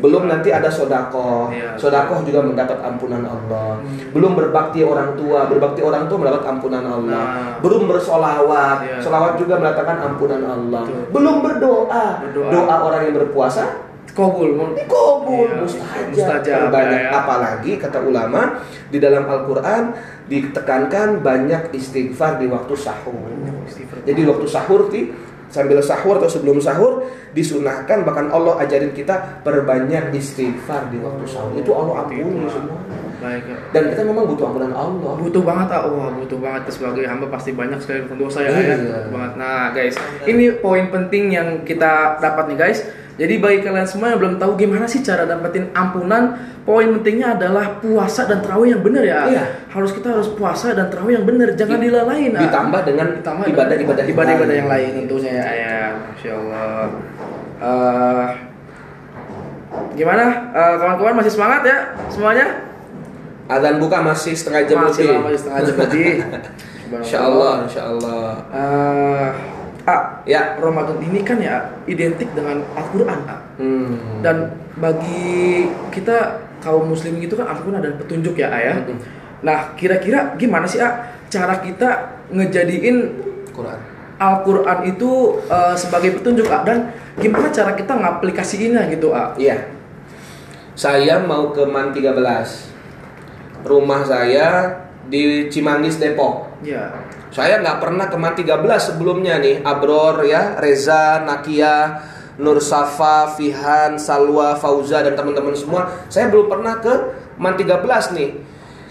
[0.00, 1.76] Belum nanti ada sodakoh, Iya.
[1.76, 3.78] sodakoh juga mendapat ampunan Allah.
[4.10, 7.22] Belum berbakti orang tua, berbakti orang tua mendapat ampunan Allah.
[7.28, 7.60] Nah.
[7.60, 8.96] Belum bersolawat, Iya.
[8.98, 10.82] solawat juga mendatangkan ampunan Allah.
[11.12, 14.58] Belum berdoa, doa orang yang berpuasa Kobul.
[14.58, 16.10] mau- dikabul Iya, mustajab.
[16.10, 17.14] mustajab, banyak ya.
[17.14, 18.58] apalagi kata ulama
[18.90, 19.94] di dalam Al-Qur'an
[20.26, 23.14] ditekankan banyak istighfar di waktu sahur.
[23.68, 24.02] istighfar.
[24.02, 25.14] Jadi waktu sahur ti
[25.50, 31.52] sambil sahur atau sebelum sahur disunahkan bahkan Allah ajarin kita perbanyak istighfar di waktu sahur.
[31.58, 32.78] Itu Allah ampuni semua.
[33.20, 33.42] Baik.
[33.44, 33.56] ya.
[33.70, 35.12] Dan kita memang butuh ampunan Allah.
[35.14, 38.64] butuh banget ah wah butuh banget sebagai hamba pasti banyak sekali dosa ya, Iya.
[38.64, 42.80] ya Butuh banget nah guys ini poin penting yang kita dapat nih guys
[43.14, 47.76] jadi bagi kalian semua yang belum tahu gimana sih cara dapetin ampunan poin pentingnya adalah
[47.76, 49.44] puasa dan terawih yang benar ya Iya.
[49.68, 52.40] harus kita harus puasa dan terawih yang benar jangan dilalain ah.
[52.40, 54.56] Ditambah dengan Ditambah ibadah-ibadah yang ibadah-ibadah lain.
[54.56, 56.88] yang lain tentunya ya ya masya Allah
[57.60, 58.28] Eh,
[59.92, 61.76] gimana Eh, kawan-kawan masih semangat ya
[62.08, 62.46] semuanya
[63.50, 65.18] Azan buka masih setengah jam masih lebih.
[65.26, 66.10] masih setengah jam lebih
[67.02, 68.22] Insya Allah, Insya Allah.
[68.50, 69.28] Eh,
[69.80, 70.54] Ah, Ya.
[70.54, 73.40] Ramadan ini kan ya identik dengan Al-Qur'an, ah.
[73.56, 74.20] Hmm.
[74.20, 78.74] Dan bagi kita kaum muslim itu kan Al-Qur'an adalah petunjuk ya, Ah, ya.
[78.76, 78.98] Mm-mm.
[79.40, 81.88] Nah, kira-kira gimana sih, Ah, cara kita
[82.28, 82.96] ngejadiin
[83.50, 83.78] Quran.
[84.20, 85.10] Al-Quran itu
[85.48, 89.64] eh, sebagai petunjuk ah dan gimana cara kita ngaplikasiinnya gitu ah Iya.
[90.76, 92.69] Saya mau ke Man 13.
[93.64, 94.48] Rumah saya
[95.10, 96.60] di Cimanggis Depok.
[96.64, 96.92] ya
[97.30, 98.58] Saya nggak pernah ke Man 13
[98.90, 99.62] sebelumnya nih.
[99.62, 102.02] Abror ya, Reza, Nakia,
[102.42, 105.86] Nur Safa, Fihan, Salwa, Fauza dan teman-teman semua.
[106.10, 106.94] Saya belum pernah ke
[107.38, 108.30] Man 13 nih.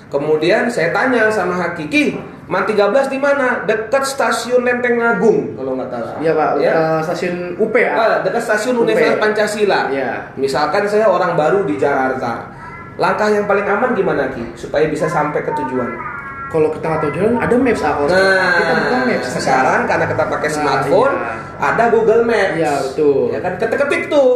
[0.09, 2.17] Kemudian saya tanya sama Hakiki,
[2.49, 3.61] Man 13 di mana?
[3.69, 6.17] Dekat stasiun Lenteng Agung kalau nggak salah.
[6.17, 6.71] Iya pak, Ya.
[6.73, 8.25] Eh, stasiun UP ah.
[8.25, 8.89] Dekat stasiun UP.
[8.89, 9.93] Universitas Pancasila.
[9.93, 10.33] Iya.
[10.33, 12.58] Misalkan saya orang baru di Jakarta.
[12.99, 14.43] Langkah yang paling aman gimana Ki?
[14.53, 15.87] Supaya bisa sampai ke tujuan.
[16.49, 17.93] Kalau kita nggak tahu jalan, ada maps ah.
[17.93, 21.31] Kalau Nah, kita buka maps sekarang karena kita pakai Nah, smartphone, iya.
[21.63, 22.53] ada Google Maps.
[22.55, 23.21] Iya, betul.
[23.29, 24.29] Ya kan ketik-ketik tuh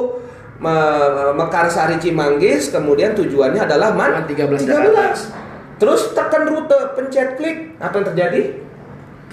[0.56, 5.12] Me- Mekarsari Cimanggis, kemudian tujuannya adalah Man, Man 13 Jakarta.
[5.76, 8.42] Terus tekan rute, pencet klik, apa yang terjadi?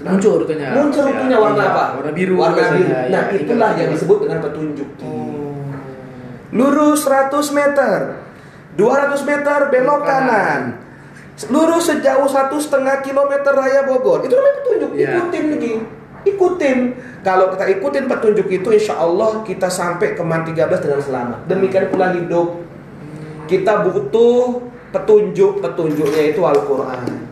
[0.01, 0.73] muncul rutenya.
[0.73, 1.83] Muncul Ya, rutenya warna iya, apa?
[1.93, 2.33] Warna biru.
[2.35, 2.89] Warna biru.
[2.89, 3.93] ya, Nah, tinggal itulah yang tinggal.
[3.93, 4.89] disebut dengan petunjuk.
[4.99, 5.69] Oh.
[6.51, 7.97] Lurus 100 meter
[8.79, 10.61] 200 meter belok Kanan.
[11.49, 14.21] Lurus sejauh satu setengah kilometer raya Bogor.
[14.21, 15.17] Itu namanya petunjuk Ya.
[15.17, 15.73] Ikutin lagi.
[16.21, 16.77] Ikutin.
[17.25, 21.39] Kalau kita ikutin petunjuk itu Insya Allah kita sampai ke Man 13 dengan selamat.
[21.49, 22.61] Demikian pula hidup.
[23.49, 27.31] Kita butuh petunjuk Petunjuknya itu Al-Quran.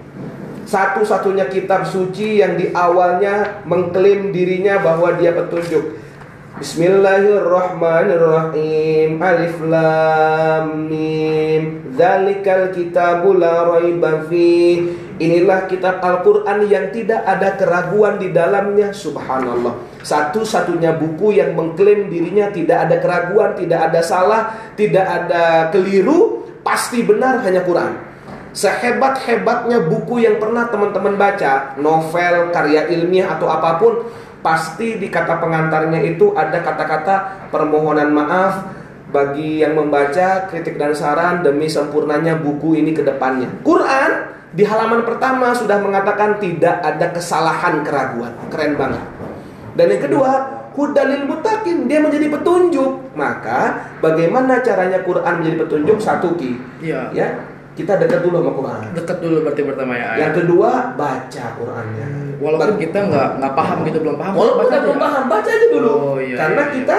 [0.69, 5.97] Satu-satunya kitab suci yang di awalnya mengklaim dirinya bahwa dia petunjuk.
[6.59, 9.15] Bismillahirrahmanirrahim.
[9.15, 11.87] Alif lam mim.
[11.95, 14.75] Dzalikal kitabul la raiba fi.
[15.23, 18.91] Inilah kitab Al-Qur'an yang tidak ada keraguan di dalamnya.
[18.91, 20.03] Subhanallah.
[20.03, 27.07] Satu-satunya buku yang mengklaim dirinya tidak ada keraguan, tidak ada salah, tidak ada keliru, pasti
[27.07, 28.03] benar hanya Quran.
[28.51, 34.03] Sehebat-hebatnya buku yang pernah teman-teman baca, novel, karya ilmiah atau apa pun,
[34.39, 38.53] pasti di kata pengantarnya itu ada kata-kata permohonan maaf
[39.09, 43.49] bagi yang membaca, kritik dan saran demi sempurnanya buku ini ke depannya.
[43.65, 48.33] Quran di halaman pertama sudah mengatakan tidak ada kesalahan keraguan.
[48.53, 49.01] Keren banget.
[49.73, 50.31] Dan yang kedua,
[50.77, 53.13] hudalil mutakin, dia menjadi petunjuk.
[53.17, 55.97] Maka bagaimana caranya Quran menjadi petunjuk?
[55.97, 57.09] Satu ki, Iya.
[57.13, 57.27] ya
[57.79, 58.81] kita dekat dulu sama Quran.
[58.91, 60.09] Dekat dulu berarti pertama ya.
[60.19, 62.07] Yang kedua baca Qurannya.
[62.39, 64.33] Walaupun Ba- kita nggak nggak paham gitu belum paham.
[64.35, 65.91] walaupun kita belum paham baca aja dulu.
[65.91, 66.97] Oh, iya, Karena iya, kita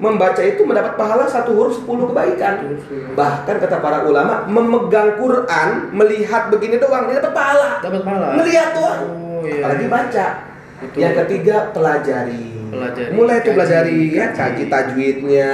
[0.00, 2.54] membaca itu mendapat pahala satu huruf 10 kebaikan.
[3.12, 7.70] Bahkan kata para ulama memegang Quran melihat begini doang dia dapat pahala.
[7.82, 8.26] Dapat pahala.
[8.38, 9.00] Melihat doang.
[9.04, 9.60] Oh, iya.
[9.60, 10.26] Apalagi baca.
[10.80, 10.98] Betul.
[10.98, 12.44] Yang ketiga pelajari.
[12.70, 13.10] Pelajari.
[13.12, 14.38] Mulai Kaji, pelajari ya, kaji.
[14.38, 15.50] kaji tajwidnya,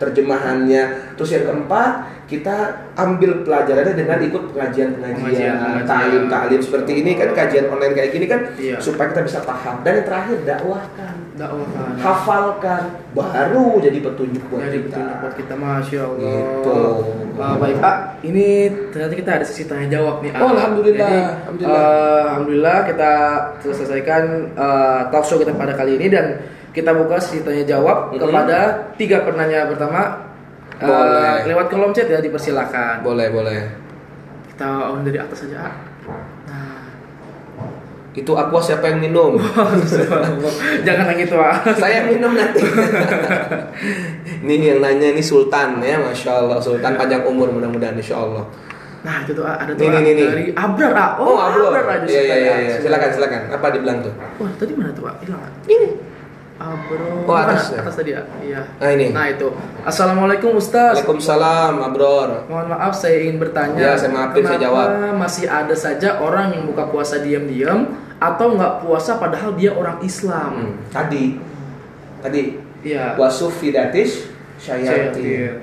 [0.00, 0.82] terjemahannya.
[1.14, 1.92] Terus yang keempat,
[2.34, 2.56] kita
[2.94, 8.76] ambil pelajarannya dengan ikut pengajian-pengajian, taklim-taklim seperti ini kan kajian online kayak gini kan Iya.
[8.78, 9.80] supaya kita bisa paham.
[9.80, 11.90] Dan yang terakhir dakwahkan, dakwahkan.
[11.96, 14.86] hafalkan, baru jadi petunjuk buat Dari kita.
[14.90, 16.30] petunjuk buat kita, masya Allah.
[16.34, 16.78] Gitu.
[17.34, 18.46] Ah, baik, ah, ini
[18.90, 20.30] ternyata kita ada sesi tanya jawab nih.
[20.32, 21.02] Oh, alhamdulillah.
[21.04, 21.82] Jadi, Alhamdulillah.
[21.82, 23.12] eh, alhamdulillah kita
[23.60, 26.26] selesaikan eh, talk show kita pada kali ini dan
[26.70, 28.18] kita buka sesi tanya jawab Mhm.
[28.18, 28.58] kepada
[28.94, 30.33] tiga penanya pertama.
[30.74, 31.46] Eh, Boleh.
[31.46, 33.06] lewat kolom chat ya dipersilakan.
[33.06, 33.60] Boleh, boleh.
[34.50, 35.70] Kita on dari atas saja.
[35.70, 35.74] Ah.
[36.50, 36.82] Nah,
[38.14, 39.34] Itu aqua siapa yang minum?
[40.86, 41.58] jangan yang itu, ah.
[41.74, 42.62] Saya minum nanti.
[44.46, 48.46] ini yang nanya ini Sultan ya, masya Allah Sultan panjang umur mudah-mudahan insya Allah.
[49.04, 50.94] Nah, itu tuh ada tuh Nih, nih, nih, dari Abrar.
[50.96, 51.10] Ah.
[51.20, 51.70] Oh, Abdul.
[51.70, 52.54] Abrar aja Iya iya iya.
[52.56, 52.76] iya.
[52.80, 53.40] Silakan silakan.
[53.50, 54.14] Apa dibilang tuh?
[54.40, 55.14] Wah, tadi mana tuh, Pak?
[55.22, 55.42] Hilang.
[55.68, 55.88] Ini.
[56.64, 57.28] Abro.
[57.28, 57.52] Oh, Mana?
[57.52, 57.84] atas ya?
[57.84, 58.22] atas tadi ya.
[58.40, 58.60] Iya.
[58.80, 59.06] Nah, ini.
[59.12, 59.48] Nah, itu.
[59.84, 60.96] Assalamualaikum Ustaz.
[60.96, 62.48] Waalaikumsalam, Abror.
[62.48, 63.76] Mohon maaf saya ingin bertanya.
[63.76, 64.88] Ya, saya maafin, saya jawab.
[65.20, 70.50] masih ada saja orang yang buka puasa diam-diam atau nggak puasa padahal dia orang Islam?
[70.56, 71.36] Hmm, Tadi,
[72.24, 72.42] tadi
[72.80, 73.16] Iya.
[73.16, 74.24] wasuf fidatis
[74.56, 75.60] syayatin.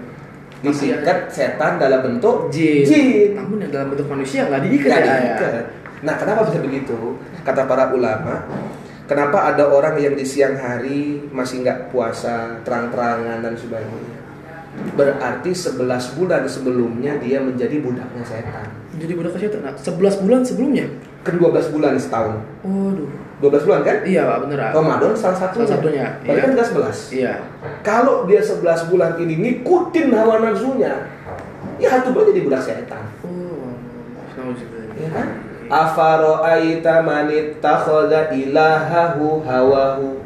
[0.62, 2.86] Diikat setan dalam bentuk Jin.
[2.86, 3.30] jin.
[3.34, 5.14] Namun yang dalam bentuk manusia nggak diikat ya.
[5.18, 5.54] diikat.
[6.02, 7.18] Nah, kenapa bisa begitu?
[7.42, 8.46] Kata para ulama,
[9.12, 14.24] kenapa ada orang yang di siang hari masih nggak puasa, terang-terangan dan sebagainya?
[14.96, 18.72] Berarti 11 bulan sebelumnya dia menjadi budaknya setan.
[18.96, 19.36] Jadi budak.
[19.60, 20.88] Nah, 11 bulan sebelumnya.
[21.28, 22.40] Kan 12 bulan setahun.
[22.64, 23.12] Waduh.
[23.44, 23.98] 12 bulan kan?
[24.08, 24.72] Iya, ah.
[24.72, 25.68] Ramadan salah satunya.
[25.68, 26.44] Salah satunya, Berarti iya.
[26.46, 27.12] kan kita 11.
[27.12, 27.34] Iya.
[27.84, 30.94] Kalau dia 11 bulan ini ngikutin hawa nafsunya,
[31.82, 33.04] ya berarti jadi budak setan.
[33.28, 33.76] Oh.
[34.40, 34.96] Nauzubillah.
[34.96, 35.28] Ya kan?
[35.72, 40.22] Afaro'aita manittakhadha ilahahu hawahu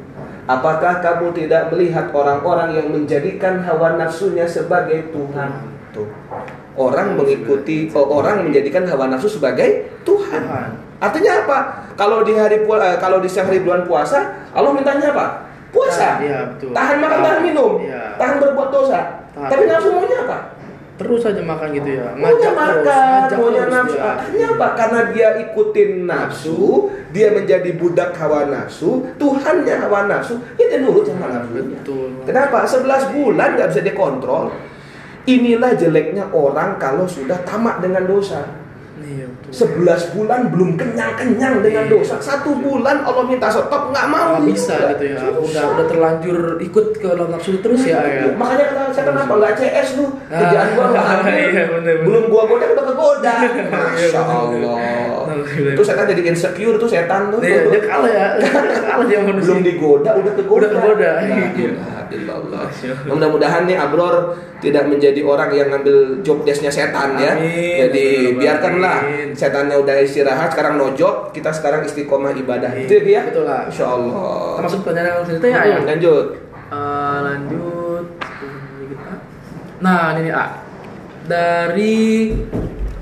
[0.46, 5.50] Apakah kamu tidak melihat orang-orang yang menjadikan hawa nafsunya sebagai Tuhan?
[5.90, 6.06] Tuh.
[6.78, 10.46] Orang mengikuti oh, orang menjadikan hawa nafsu sebagai Tuhan.
[11.02, 11.60] Artinya apa?
[11.98, 15.50] Kalau di hari eh, kalau di siang hari bulan puasa, Allah mintanya apa?
[15.74, 16.22] Puasa.
[16.22, 16.78] Iya, betul.
[16.78, 17.72] Tahan makan, tahan minum.
[17.82, 18.14] Iya.
[18.22, 19.00] Tahan berbuat dosa.
[19.34, 19.50] Tahan.
[19.50, 20.38] Tapi nafsu maunya apa?
[20.96, 22.16] Terus aja makan gitu ya.
[22.16, 23.92] Terus, makan, ngajak maunya terus nafsu.
[23.92, 24.04] dia.
[24.16, 24.68] Artinya apa?
[24.80, 26.60] Karena dia ikutin nafsu,
[27.12, 31.76] dia menjadi budak hawa nafsu, Tuhannya hawa nafsu, ya dia nurut sama nafsunya.
[31.84, 32.24] Betul.
[32.24, 32.64] Kenapa?
[32.64, 34.56] 11 bulan nggak bisa dikontrol.
[35.26, 38.46] Inilah jeleknya orang kalau sudah tamak dengan dosa.
[39.04, 39.80] Iya, 11
[40.12, 41.94] bulan belum kenyang-kenyang dengan Iya.
[41.94, 42.16] dosa.
[42.18, 44.36] Satu bulan Allah minta stop nggak mau.
[44.36, 45.18] Nggak bisa gitu ya.
[45.24, 45.64] Udah Susah.
[45.72, 48.04] udah terlanjur ikut ke dalam nafsu terus ya.
[48.04, 48.34] ya.
[48.34, 50.06] Makanya kata saya kenapa nggak CS lu?
[50.28, 51.36] Ah, Kerjaan gua nggak ambil.
[51.40, 51.64] iya.
[52.02, 53.34] Belum gua goda udah kegoda.
[53.64, 54.66] Masya Iya, bener.
[54.68, 55.72] Allah.
[55.72, 57.40] Itu setan jadi insecure tuh setan tuh.
[57.40, 58.28] Iya, dia kalah ya.
[58.88, 59.48] kalah dia manusia.
[59.48, 60.66] Belum digoda udah kegoda.
[60.66, 61.10] Udah kegoda.
[62.06, 62.70] Illallah.
[63.08, 67.34] Mudah-mudahan nih Abror tidak menjadi orang yang ngambil job desknya setan ya.
[67.34, 67.82] Amin.
[67.82, 68.06] Jadi
[69.26, 69.38] Amin.
[69.38, 72.70] setannya udah istirahat, sekarang no job, kita sekarang istiqomah ibadah.
[72.78, 73.66] Iya, Itu ya, betul lah.
[73.66, 74.14] Insya Allah.
[74.54, 75.58] Kita masuk pertanyaan cerita ya.
[75.58, 76.26] Hmm, lanjut.
[76.70, 78.06] Eh, lanjut.
[79.82, 80.46] Nah, ini A.
[81.26, 82.32] Dari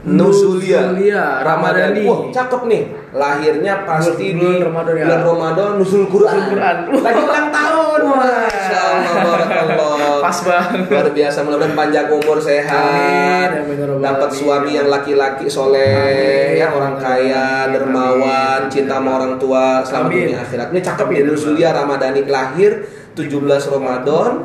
[0.04, 2.04] Nuzulia, Ramadhani.
[2.08, 2.84] Wah, cakep nih.
[3.14, 5.06] Lahirnya pasti Bulan- di Ramadan ya.
[5.06, 6.34] bulan Ramadan Nuzul Quran.
[6.34, 6.76] Nuzul Quran.
[6.98, 8.00] Lagi ulang tahun.
[8.10, 8.46] Wah.
[8.50, 10.18] Masya Allah, barakallah.
[10.20, 10.88] Pas banget.
[10.90, 13.50] Luar biasa, mudah-mudahan panjang umur sehat.
[13.54, 16.58] Ya Dapat suami yang laki-laki soleh, Amin.
[16.58, 20.68] ya orang kaya, dermawan, cinta sama orang tua, selamat dunia akhirat.
[20.72, 22.72] Ini cakep ya Nuzulia Ramadhani lahir
[23.14, 23.30] 17
[23.70, 24.42] Ramadan.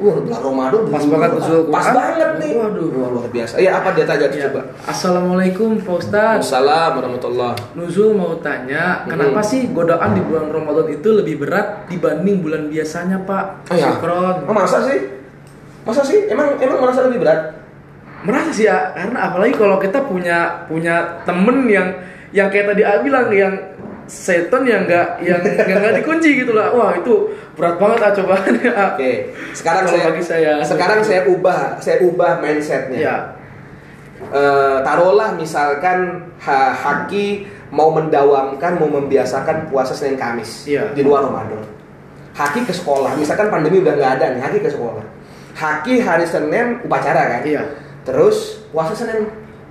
[0.00, 1.30] Wah, bulan Ramadan Pas banget.
[1.36, 1.94] Nuzul Pas Quran.
[1.94, 2.52] banget nih.
[2.56, 2.88] Waduh.
[2.96, 3.54] Wah, luar biasa.
[3.60, 4.48] Ya, apa dia tanya Ya.
[4.48, 4.60] coba?
[4.88, 7.52] Assalamualaikum Pak Ustadz Assalamualaikum warahmatullah.
[7.76, 13.20] Nuzul mau tanya, kenapa sih godaan di bulan Ramadan itu lebih berat dibanding bulan biasanya
[13.28, 13.44] Pak?
[13.68, 13.92] Oh ya?
[13.92, 14.36] Syukron.
[14.48, 14.98] Oh, masa sih?
[15.84, 16.28] Masa sih?
[16.28, 17.60] Emang emang merasa lebih berat?
[18.20, 21.88] Merasa sih ya, karena apalagi kalau kita punya punya temen yang
[22.30, 23.52] yang kayak tadi A bilang yang
[24.10, 25.38] setan yang nggak yang
[25.70, 26.74] nggak dikunci gitu lah.
[26.74, 28.70] Wah itu berat banget ah cobaannya.
[28.74, 28.88] Ah.
[28.98, 29.12] Oke.
[29.58, 30.52] Sekarang Kalau saya bagi saya.
[30.66, 32.98] sekarang saya ubah, saya ubah mindsetnya.
[32.98, 33.16] Ya,
[34.20, 40.92] Eh, taruhlah misalkan ha, Haki mau mendawamkan, mau membiasakan puasa Senin Kamis Iya.
[40.92, 41.64] di luar Ramadan.
[42.36, 45.00] Haki ke sekolah, misalkan pandemi udah nggak ada nih, Haki ke sekolah.
[45.56, 47.42] Haki hari Senin upacara kan?
[47.48, 47.64] iya.
[48.04, 49.24] Terus puasa Senin,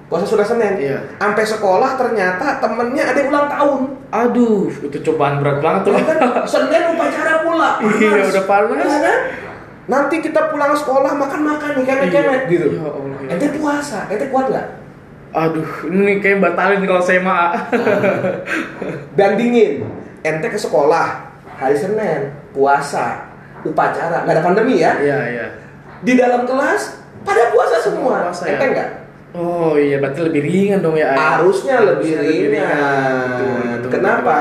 [0.10, 0.74] puasa sudah Senin.
[0.76, 0.98] Iya.
[1.16, 3.80] Sampai sekolah ternyata temennya ada yang ulang tahun.
[4.10, 5.94] Aduh, itu cobaan berat banget tuh.
[5.94, 6.18] Ya kan?
[6.44, 7.72] Senin upacara pula.
[8.02, 8.84] Iya, udah panas.
[8.84, 9.20] Ya kan?
[9.86, 12.52] Nanti kita pulang sekolah makan-makan nih kemet-kemet Iya.
[12.52, 12.68] gitu.
[12.76, 13.30] Ya Allah, ya.
[13.34, 14.68] Ente puasa, ente kuat nggak?
[15.30, 17.54] Aduh, ini kayak batalin kalau saya mah.
[19.18, 19.86] Bandingin,
[20.22, 23.30] ente ke sekolah hari Senin puasa
[23.62, 24.98] upacara, nggak ada pandemi ya?
[24.98, 25.46] Iya, iya.
[26.02, 28.56] Di dalam kelas pada puasa semua, Puasa ya?
[28.56, 28.90] ente nggak?
[29.30, 31.14] Oh iya, berarti lebih ringan dong ya.
[31.14, 31.38] Ayah.
[31.38, 33.30] Harusnya lebih Harusnya lebih ringan.
[33.30, 34.38] Betul, betul, Kenapa?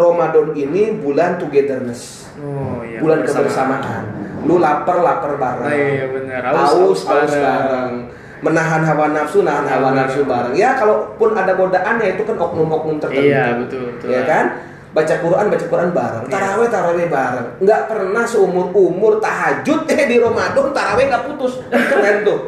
[0.00, 2.48] Ramadan ini bulan togetherness, betul.
[2.48, 2.98] Oh iya.
[3.04, 4.04] bulan kebersamaan.
[4.48, 5.68] Lu lapar lapar bareng.
[5.68, 6.40] Ah, iya benar.
[6.56, 7.36] Haus, haus bareng.
[7.36, 7.92] bareng.
[8.40, 10.08] Menahan hawa nafsu, nahan hawa Bareng.
[10.08, 10.52] nafsu bareng.
[10.56, 13.28] Ya, kalaupun ada godaan ya itu kan oknum-oknum tertentu.
[13.28, 14.08] Iya, betul, betul.
[14.08, 14.44] Ya kan?
[14.90, 16.24] Baca Quran, baca Quran bareng.
[16.24, 16.32] Iya.
[16.32, 17.46] Taraweh, taraweh bareng.
[17.60, 21.60] Nggak pernah seumur umur tahajud eh di Ramadan taraweh nggak putus.
[21.68, 22.38] Keren tuh.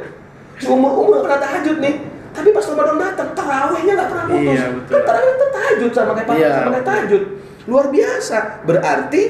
[0.62, 1.94] Seumur umur pernah tahajud nih.
[2.32, 4.56] Tapi pas Ramadan datang, tarawehnya nggak pernah putus.
[4.56, 4.92] Iya, betul.
[4.94, 7.22] Kan taraweh itu tahajud sama kayak Iya, sama kayak tahajud.
[7.68, 8.38] Luar biasa.
[8.64, 9.22] Berarti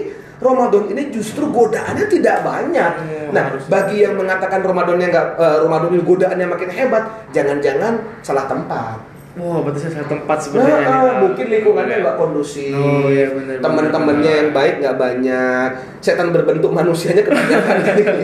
[0.42, 2.92] Ramadan ini justru godaannya tidak banyak.
[2.98, 3.64] Hmm, nah, harus.
[3.70, 7.94] bagi yang mengatakan Ramadannya nggak eh, Ramadan ini godaannya makin hebat, jangan-jangan
[8.26, 9.11] salah tempat.
[9.32, 10.76] Wah, berarti saya tempat Nah, sebenarnya.
[10.76, 11.16] nih, ah, Pak.
[11.24, 12.76] mungkin lingkungannya nggak kondusif.
[12.76, 15.68] Oh, iya, Teman-temannya yang baik nggak banyak.
[15.98, 17.76] Setan berbentuk manusianya kebanyakan.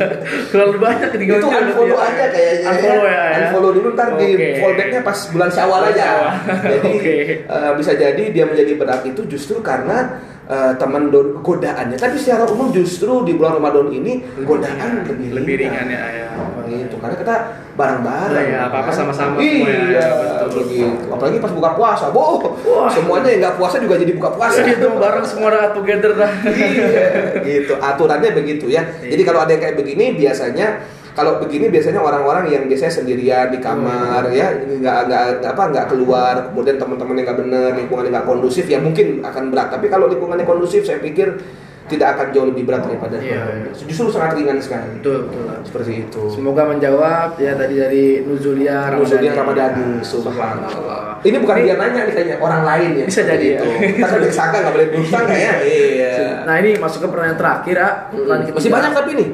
[0.52, 1.40] Terlalu banyak ketinggalan.
[1.40, 3.16] itu unfollow aja kayaknya Unfollow ya.
[3.24, 3.36] ya.
[3.40, 4.48] Unfollow dulu ntar di Oke.
[4.60, 6.06] fallbacknya pas bulan syawal aja.
[6.44, 7.14] Jadi Oke.
[7.40, 11.12] eh, bisa jadi dia menjadi berat itu justru karena eh, teman
[11.44, 11.96] godaannya.
[12.00, 16.28] Tapi secara umum justru di bulan Ramadan ini godaan lebih, lebih ringan ya, ya.
[16.68, 17.34] Gitu, karena kita
[17.78, 18.44] bareng-bareng.
[18.44, 18.96] Nah, ya, apa-apa kan.
[18.96, 20.48] sama-sama ya, Iya, betul.
[20.60, 21.08] begitu.
[21.08, 22.44] Apalagi pas buka puasa, boh.
[22.66, 22.90] Wah.
[22.92, 24.60] Semuanya yang nggak puasa juga jadi buka puasa.
[24.66, 26.30] Itu bareng semua udah together dah.
[26.44, 27.72] iya, gitu.
[27.80, 28.84] Aturannya begitu ya.
[29.00, 30.84] Jadi kalau ada yang kayak begini biasanya
[31.18, 36.34] kalau begini biasanya orang-orang yang biasanya sendirian di kamar ya nggak nggak apa nggak keluar
[36.54, 40.86] kemudian teman-temannya nggak bener lingkungannya nggak kondusif ya mungkin akan berat tapi kalau lingkungannya kondusif
[40.86, 41.42] saya pikir
[41.88, 43.64] tidak akan jauh lebih berat daripada Iya, Ramadan.
[43.64, 43.72] iya.
[43.72, 45.00] Justru sangat ringan sekali.
[45.00, 45.56] Betul betul.
[45.64, 46.22] Seperti itu.
[46.28, 50.04] Semoga menjawab ya tadi dari Nuzulia Nuzulia Ramadhani.
[50.04, 50.68] Subhanallah.
[50.68, 51.24] Subhanallah.
[51.24, 53.04] Ini bukan dia nanya nih kayaknya orang lain ya.
[53.08, 53.64] Bisa jadi, itu.
[53.64, 53.78] ya.
[53.88, 55.52] Kita kan bersangka nggak boleh bersangka ya.
[55.64, 56.14] Iya.
[56.44, 57.88] Nah ini masuk ke pertanyaan terakhir ya.
[58.12, 59.28] Pertanyaan Masih banyak tapi nih.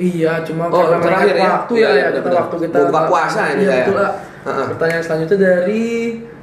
[0.00, 1.44] Iya, cuma Oh, karena terakhir ya?
[1.46, 2.38] waktu Iya, ya, iya, ya, kita benar.
[2.40, 3.80] waktu kita buka puasa ini Iya, saya.
[3.82, 3.96] betul.
[4.40, 4.66] Heeh.
[4.72, 5.84] Pertanyaan selanjutnya dari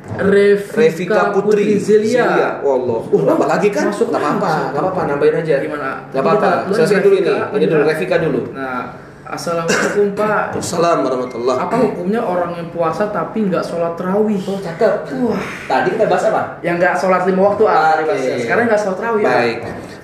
[0.07, 2.61] Revika, Revika Putri Zelia.
[2.61, 3.01] Wallah.
[3.09, 3.89] Uh, nambah lagi kan?
[3.89, 5.59] Masuk apa-apa, apa-apa, nambahin aja.
[5.59, 6.05] Gimana?
[6.13, 6.49] Gak apa-apa.
[6.63, 7.27] Kita Selesai dulu ini.
[7.27, 8.15] Ini dulu Revika.
[8.17, 8.41] Dulu.
[8.53, 8.83] Nah,
[9.27, 10.55] Assalamualaikum Pak.
[10.55, 14.39] Assalamualaikum warahmatullahi Apa hukumnya orang yang puasa tapi nggak sholat terawih?
[14.47, 14.93] Oh, cakep.
[15.19, 16.41] Wah, Tadi kita bahas apa?
[16.63, 18.39] yang nggak sholat lima waktu ah, bahasnya.
[18.39, 19.21] Sekarang nggak sholat terawih.
[19.21, 19.31] ah.
[19.35, 19.57] Baik.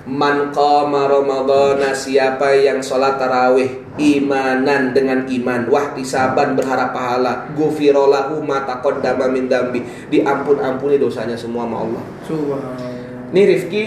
[0.04, 8.68] Man qama Ramadhana siapa yang sholat tarawih imanan dengan iman wahtisaban berharap pahala gufirolahu ma
[8.68, 9.80] taqaddama min dambi
[10.12, 12.02] diampun-ampuni dosanya semua sama Allah.
[12.28, 13.32] Subhanallah.
[13.32, 13.84] Nih Rifki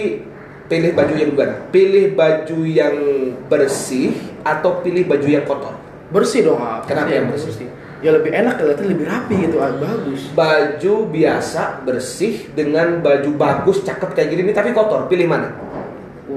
[0.66, 1.54] pilih baju yang gimana?
[1.70, 2.96] Pilih baju yang
[3.46, 4.10] bersih
[4.42, 5.74] atau pilih baju yang kotor?
[6.10, 6.82] Bersih dong, ah.
[6.82, 7.68] Kenapa yang bersih?
[7.98, 9.70] Ya lebih enak kelihatan lebih rapi gitu, ah.
[9.70, 10.20] bagus.
[10.34, 15.06] Baju biasa bersih dengan baju bagus cakep kayak gini tapi kotor.
[15.06, 15.48] Pilih mana?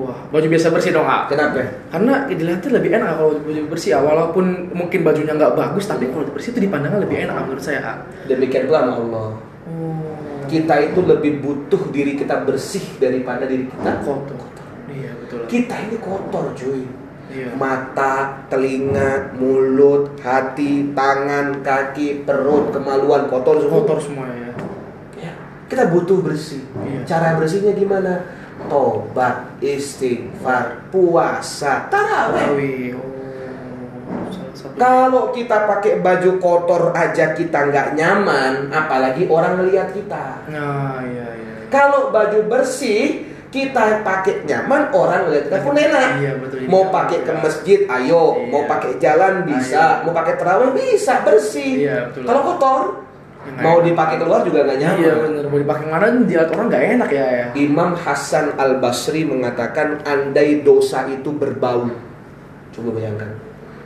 [0.01, 1.29] Wah, baju biasa bersih dong, ah.
[1.29, 1.61] Kenapa?
[1.93, 4.01] Karena dilihatnya lebih enak kalau baju bersih, ah.
[4.01, 7.79] walaupun mungkin bajunya nggak bagus, tapi kalau bersih itu dipandangnya lebih enak menurut saya.
[7.85, 7.97] ah.
[8.25, 9.27] Demikian pula sama Allah.
[9.69, 14.41] Oh, Kita itu lebih butuh diri kita bersih daripada diri kita kotor.
[14.89, 15.45] Iya betul.
[15.45, 16.83] Kita ini kotor cuy.
[17.31, 17.55] Iya.
[17.55, 23.75] Mata, telinga, mulut, hati, tangan, kaki, perut, kemaluan kotor semua.
[23.79, 24.51] Kotor semua ya.
[25.15, 25.31] Ya,
[25.71, 26.59] kita butuh bersih.
[26.83, 27.07] Iya.
[27.07, 28.19] Cara bersihnya gimana?
[28.69, 31.87] Tobat, istighfar, puasa.
[31.89, 32.97] Tarawih.
[32.97, 33.11] Oh.
[34.77, 40.45] Kalau kita pakai baju kotor aja kita nggak nyaman, apalagi orang ngelihat kita.
[40.49, 41.53] Nah, iya iya.
[41.71, 46.09] Kalau baju bersih, kita pakai nyaman, orang ngelihat kita pun enak.
[46.23, 46.57] Iya betul.
[46.71, 48.23] Mau pakai ke masjid, ayo.
[48.39, 48.47] Iya.
[48.47, 49.83] Mau pakai jalan bisa.
[50.01, 50.03] Ayo.
[50.07, 51.73] Mau pakai terawih bisa, bersih.
[51.83, 52.23] Iya, betul.
[52.25, 52.83] Kalau kotor,
[53.61, 55.01] mau dipakai keluar juga nggak nyaman.
[55.01, 55.43] Iya benar.
[55.49, 57.45] Mau dipakai mana dilihat orang nggak enak ya ya.
[57.57, 61.89] Imam Hasan Al Basri mengatakan andai dosa itu berbau.
[62.71, 63.31] Coba bayangkan.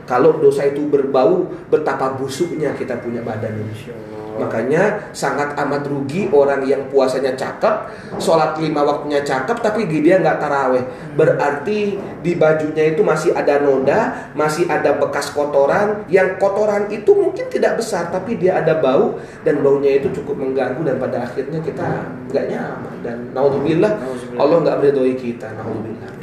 [0.06, 3.74] Kalau dosa itu berbau, betapa busuknya kita punya badan ini.
[3.74, 4.25] Insya Allah.
[4.36, 7.74] Makanya sangat amat rugi orang yang puasanya cakep,
[8.20, 10.84] sholat lima waktunya cakep, tapi dia nggak taraweh.
[11.16, 16.04] Berarti di bajunya itu masih ada noda, masih ada bekas kotoran.
[16.12, 20.80] Yang kotoran itu mungkin tidak besar, tapi dia ada bau dan baunya itu cukup mengganggu
[20.84, 21.86] dan pada akhirnya kita
[22.32, 22.94] nggak nyaman.
[23.04, 23.92] Dan naudzubillah.
[24.36, 25.52] Allah nggak meridhoi kita.
[25.56, 26.15] Naudzubillah.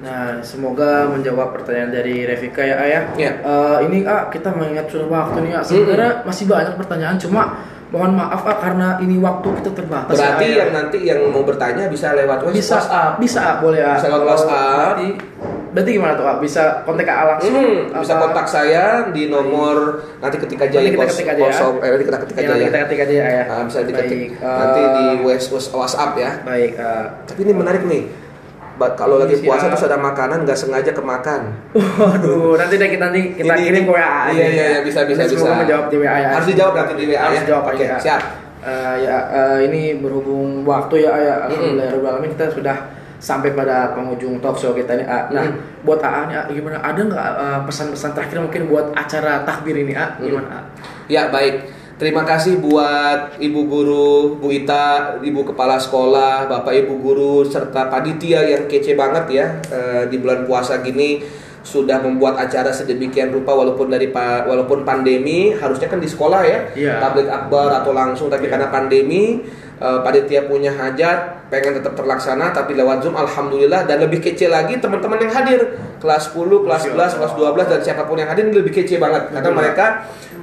[0.00, 3.02] Nah, semoga menjawab pertanyaan dari Revika ya Ayah.
[3.14, 3.32] Ya.
[3.36, 5.60] Eh, ini ah kita mengingat sudah waktu nih ah.
[5.60, 10.14] Sebenarnya masih banyak pertanyaan, cuma mohon maaf ah karena ini waktu kita terbatas.
[10.14, 10.56] Berarti ya, Ayah.
[10.58, 13.12] yang nanti yang mau bertanya bisa lewat bisa WhatsApp.
[13.18, 13.94] bisa ah, boleh ah.
[13.94, 14.56] Bisa lewat WhatsApp.
[14.72, 15.08] Berarti,
[15.70, 16.36] berarti gimana tuh ah?
[16.38, 17.52] Bisa kontak ah langsung?
[17.52, 19.76] Hmm, bisa kontak saya di nomor
[20.16, 21.46] nanti ketika jaya Nanti kita kos- ketik aja ya.
[21.46, 22.68] kosong eh nanti kita ketik Ya, aja nanti ya.
[22.70, 23.46] kita ketik aja ya Ayah.
[23.46, 26.30] Ah, bisa diketik Baik, nanti eh, di wes- WhatsApp ya.
[26.40, 26.72] Baik.
[26.74, 28.29] eh, Tapi ini menarik nih.
[28.80, 31.52] Ba- Kalau lagi Ini puasa terus ada makanan nggak sengaja kemakan.
[31.76, 34.00] Waduh, nanti deh kita nanti kita Ini- kirim ke WA.
[34.00, 34.64] Iya, aja iya, ya.
[34.66, 35.60] iya, bisa, bisa, semoga bisa.
[35.60, 36.28] menjawab di WA ya.
[36.32, 37.42] Harus dijawab nanti di WA Harus ya.
[37.44, 37.96] dijawab Oke, aja.
[38.00, 38.22] siap.
[38.60, 42.76] Eh, ya eh, ini berhubung waktu ya ya alhamdulillah kita sudah
[43.16, 45.28] sampai pada penghujung talk show kita nih A.
[45.28, 45.84] Nah, Mm.
[45.84, 46.76] buat AA nih A, gimana?
[46.80, 50.16] Ada nggak eh, pesan-pesan terakhir mungkin buat acara takbir ini A?
[50.16, 50.60] Gimana A?
[51.04, 51.68] Ya baik.
[52.00, 54.08] Terima kasih buat Ibu Guru,
[54.40, 60.02] Bu Ita, Ibu Kepala Sekolah, Bapak Ibu Guru, serta panitia yang kece banget ya eh,
[60.08, 61.20] di bulan puasa gini
[61.60, 66.58] sudah membuat acara sedemikian rupa walaupun dari pa- walaupun pandemi harusnya kan di sekolah ya
[66.72, 66.96] Iya.
[66.96, 68.56] tablik akbar atau langsung tapi Iya.
[68.56, 69.44] karena pandemi
[69.80, 74.78] eh, panitia punya hajat pengen tetap terlaksana tapi lewat zoom alhamdulillah dan lebih kece lagi
[74.78, 75.60] teman-teman yang hadir
[75.98, 77.08] kelas 10 kelas Masya 11 Allah.
[77.16, 77.32] kelas
[77.66, 79.86] 12 dan siapa pun yang hadir ini lebih kece banget karena mereka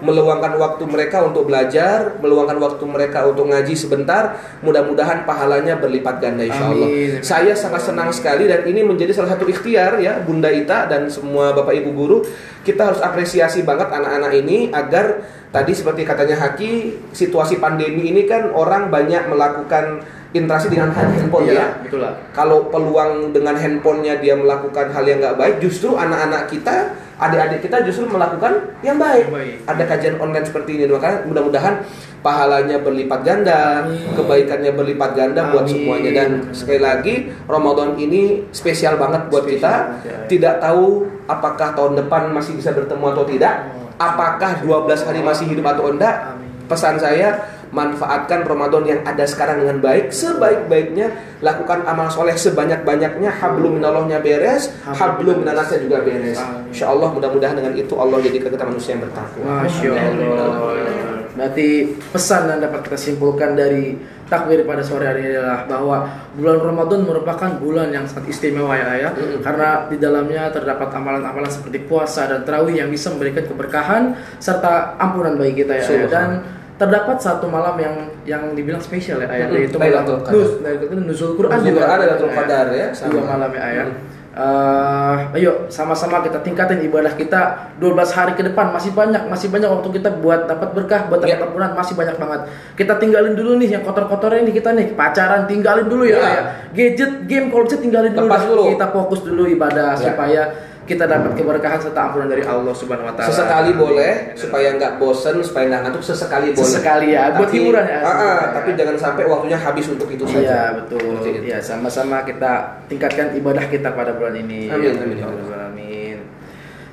[0.01, 4.37] meluangkan waktu mereka untuk belajar, meluangkan waktu mereka untuk ngaji sebentar.
[4.61, 6.87] Mudah-mudahan pahalanya berlipat ganda insya Allah.
[6.89, 7.21] Amin.
[7.25, 11.53] Saya sangat senang sekali dan ini menjadi salah satu ikhtiar ya Bunda Ita dan semua
[11.53, 12.17] Bapak Ibu guru.
[12.61, 16.71] Kita harus apresiasi banget anak-anak ini agar tadi seperti katanya Haki,
[17.09, 22.13] situasi pandemi ini kan orang banyak melakukan interaksi dengan handphone ya Iya, betul lah.
[22.35, 27.81] kalau peluang dengan handphonenya dia melakukan hal yang nggak baik, justru anak-anak kita, adik-adik kita
[27.81, 29.31] justru melakukan yang baik.
[29.31, 29.55] Yang baik.
[29.65, 31.79] Ada kajian online seperti ini, maka mudah-mudahan
[32.19, 34.03] pahalanya berlipat ganda, Amin.
[34.13, 35.73] kebaikannya berlipat ganda buat Amin.
[35.73, 36.11] semuanya.
[36.11, 37.15] Dan sekali lagi
[37.47, 39.73] Ramadan ini spesial banget buat Spesial kita.
[40.03, 40.17] ya.
[40.27, 43.55] Tidak tahu apakah tahun depan masih bisa bertemu atau tidak.
[43.73, 43.86] Oh.
[43.97, 46.37] Apakah 12 hari masih hidup atau enggak?
[46.69, 50.13] Pesan saya manfaatkan Ramadan yang ada sekarang dengan baik.
[50.13, 53.33] Sebaik-baiknya lakukan amal soleh sebanyak-banyaknya.
[53.41, 56.39] Hablum minallahnya beres hablum minannasnya juga beres.
[56.71, 59.65] Insya Allah mudah-mudahan dengan itu Allah jadikan kita manusia yang bertakwa.
[59.65, 61.06] Masya Allah.
[61.37, 63.93] Berarti pesan yang dapat kita simpulkan dari
[64.27, 65.97] takbir pada sore hari ini adalah bahwa
[66.35, 69.09] bulan Ramadan merupakan bulan yang sangat istimewa ya ya.
[69.13, 69.45] Mm-mm.
[69.45, 75.37] Karena di dalamnya terdapat amalan-amalan seperti puasa dan tarawih yang bisa memberikan keberkahan serta ampunan
[75.37, 75.85] bagi kita ya.
[75.85, 76.07] ya.
[76.09, 76.29] Dan
[76.77, 79.61] terdapat satu malam yang yang dibilang spesial ya, ayah Mm-mm.
[79.61, 80.97] yaitu malam Lailatul Qadar.
[81.05, 82.35] Nuzul Quran juga Lailatul ya.
[82.35, 83.87] Qadar ya, Dua malam ya ayah.
[83.93, 84.16] Mm.
[84.37, 89.65] Eh, ayo sama-sama kita tingkatin ibadah kita 12 hari ke depan masih banyak masih banyak
[89.65, 91.41] waktu kita buat dapat berkah buat dapat Ya.
[91.41, 92.45] ampunan masih banyak banget
[92.77, 96.29] kita tinggalin dulu nih yang kotor-kotornya ini kita nih pacaran tinggalin dulu ya, Ya.
[96.29, 96.41] ya.
[96.69, 98.63] gadget game kalau bisa tinggalin dulu, dulu.
[98.77, 100.05] kita fokus dulu ibadah Ya.
[100.05, 100.41] supaya
[100.87, 105.43] kita dapat keberkahan serta ampunan dari Allah Subhanahu Wa Taala Sesekali boleh supaya nggak bosen,
[105.43, 106.63] supaya nggak ngantuk sesekali boleh.
[106.63, 107.99] Sesekali ya, buat hiburan ya.
[108.01, 110.39] Ah, ah, tapi jangan sampai waktunya habis untuk itu saja.
[110.39, 111.19] Iya betul.
[111.43, 114.71] Iya sama-sama kita tingkatkan ibadah kita pada bulan ini.
[114.71, 116.17] Amin, Ya, amin, ya Rabbal alamin.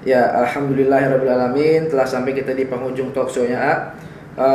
[0.05, 3.95] Ya alhamdulillahirabbil alamin telah sampai kita di penghujung talk show-nya.
[4.35, 4.51] A.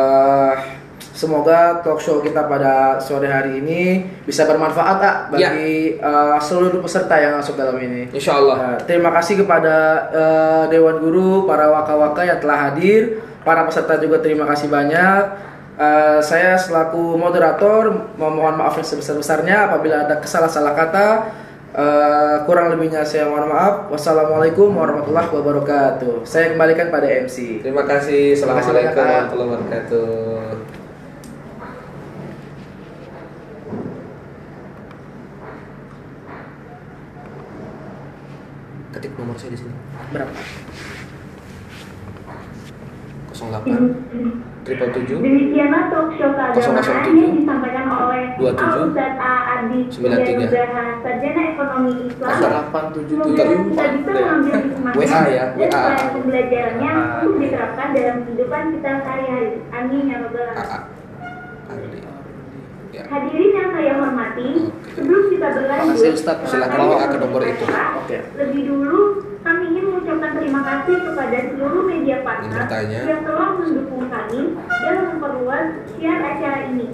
[1.10, 6.80] Eh, semoga talk show kita pada sore hari ini bisa bermanfaat A, bagi eh, seluruh
[6.80, 8.08] peserta yang masuk dalam ini.
[8.14, 8.56] Insya Allah.
[8.56, 9.76] Nah, terima kasih kepada
[10.14, 15.24] eh, Dewan Guru, para waka-waka yang telah hadir, para peserta juga terima kasih banyak.
[15.80, 21.08] Eh, saya selaku moderator memohon maaf yang sebesar-besarnya apabila ada kesalah-salah kata.
[21.70, 23.94] Eh, kurang lebihnya saya mohon maaf.
[23.94, 26.26] Wassalamualaikum warahmatullahi wabarakatuh.
[26.26, 27.62] Saya kembalikan pada MC.
[27.62, 28.34] Terima kasih.
[28.34, 30.10] Assalamualaikum warahmatullahi wabarakatuh.
[38.90, 39.74] Ketik nomor saya di sini.
[40.12, 40.36] Berapa?
[43.40, 49.34] 08 triple tujuh Demikianlah talk show keagamaan 007, yang disampaikan oleh 27, Al Ustaz A.
[49.56, 50.44] Ardi 93.
[50.44, 52.36] Udaha Sarjana Ekonomi Islam.
[52.36, 55.84] Kita bisa mengambil hikmahnya WA ya, WA.
[56.12, 56.92] pembelajarannya
[57.24, 59.52] untuk diterapkan dalam kehidupan kita sehari-hari.
[59.72, 60.84] Amin ya alamin.
[61.72, 62.00] Ardi.
[62.90, 63.04] Ya.
[63.06, 64.50] Hadirin yang saya hormati,
[64.98, 66.18] sebelum kita berlanjut.
[66.44, 67.66] Silakan maka WA ke nomor itu.
[68.36, 69.00] Lebih dulu,
[69.40, 74.42] kami ingin mengucapkan terima kasih kepada seluruh media partner Yang telah mendukung kami
[74.84, 75.66] dalam memperluas
[75.96, 76.88] siar acara ini.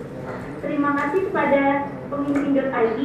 [0.61, 1.61] Terima kasih kepada
[2.09, 2.99] pemimpin.id.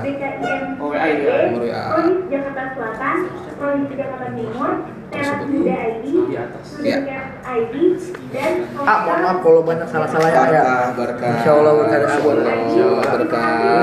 [0.00, 1.04] BKIM, Oh, ya,
[1.52, 1.82] WA.
[1.92, 3.16] Provis Jakarta Selatan,
[3.60, 4.70] Provis Jakarta Timur,
[5.12, 5.40] Teras.
[5.44, 6.64] Muda ID, Di atas.
[6.64, 7.74] Student Care ID,
[8.32, 10.32] dan Ah, mohon maaf kalau banyak salah-salah ya.
[10.32, 10.40] ya.
[10.40, 11.32] Barkah, barkah.
[11.36, 12.00] Insya Allah berkah.
[12.00, 13.82] Insya Allah berkah.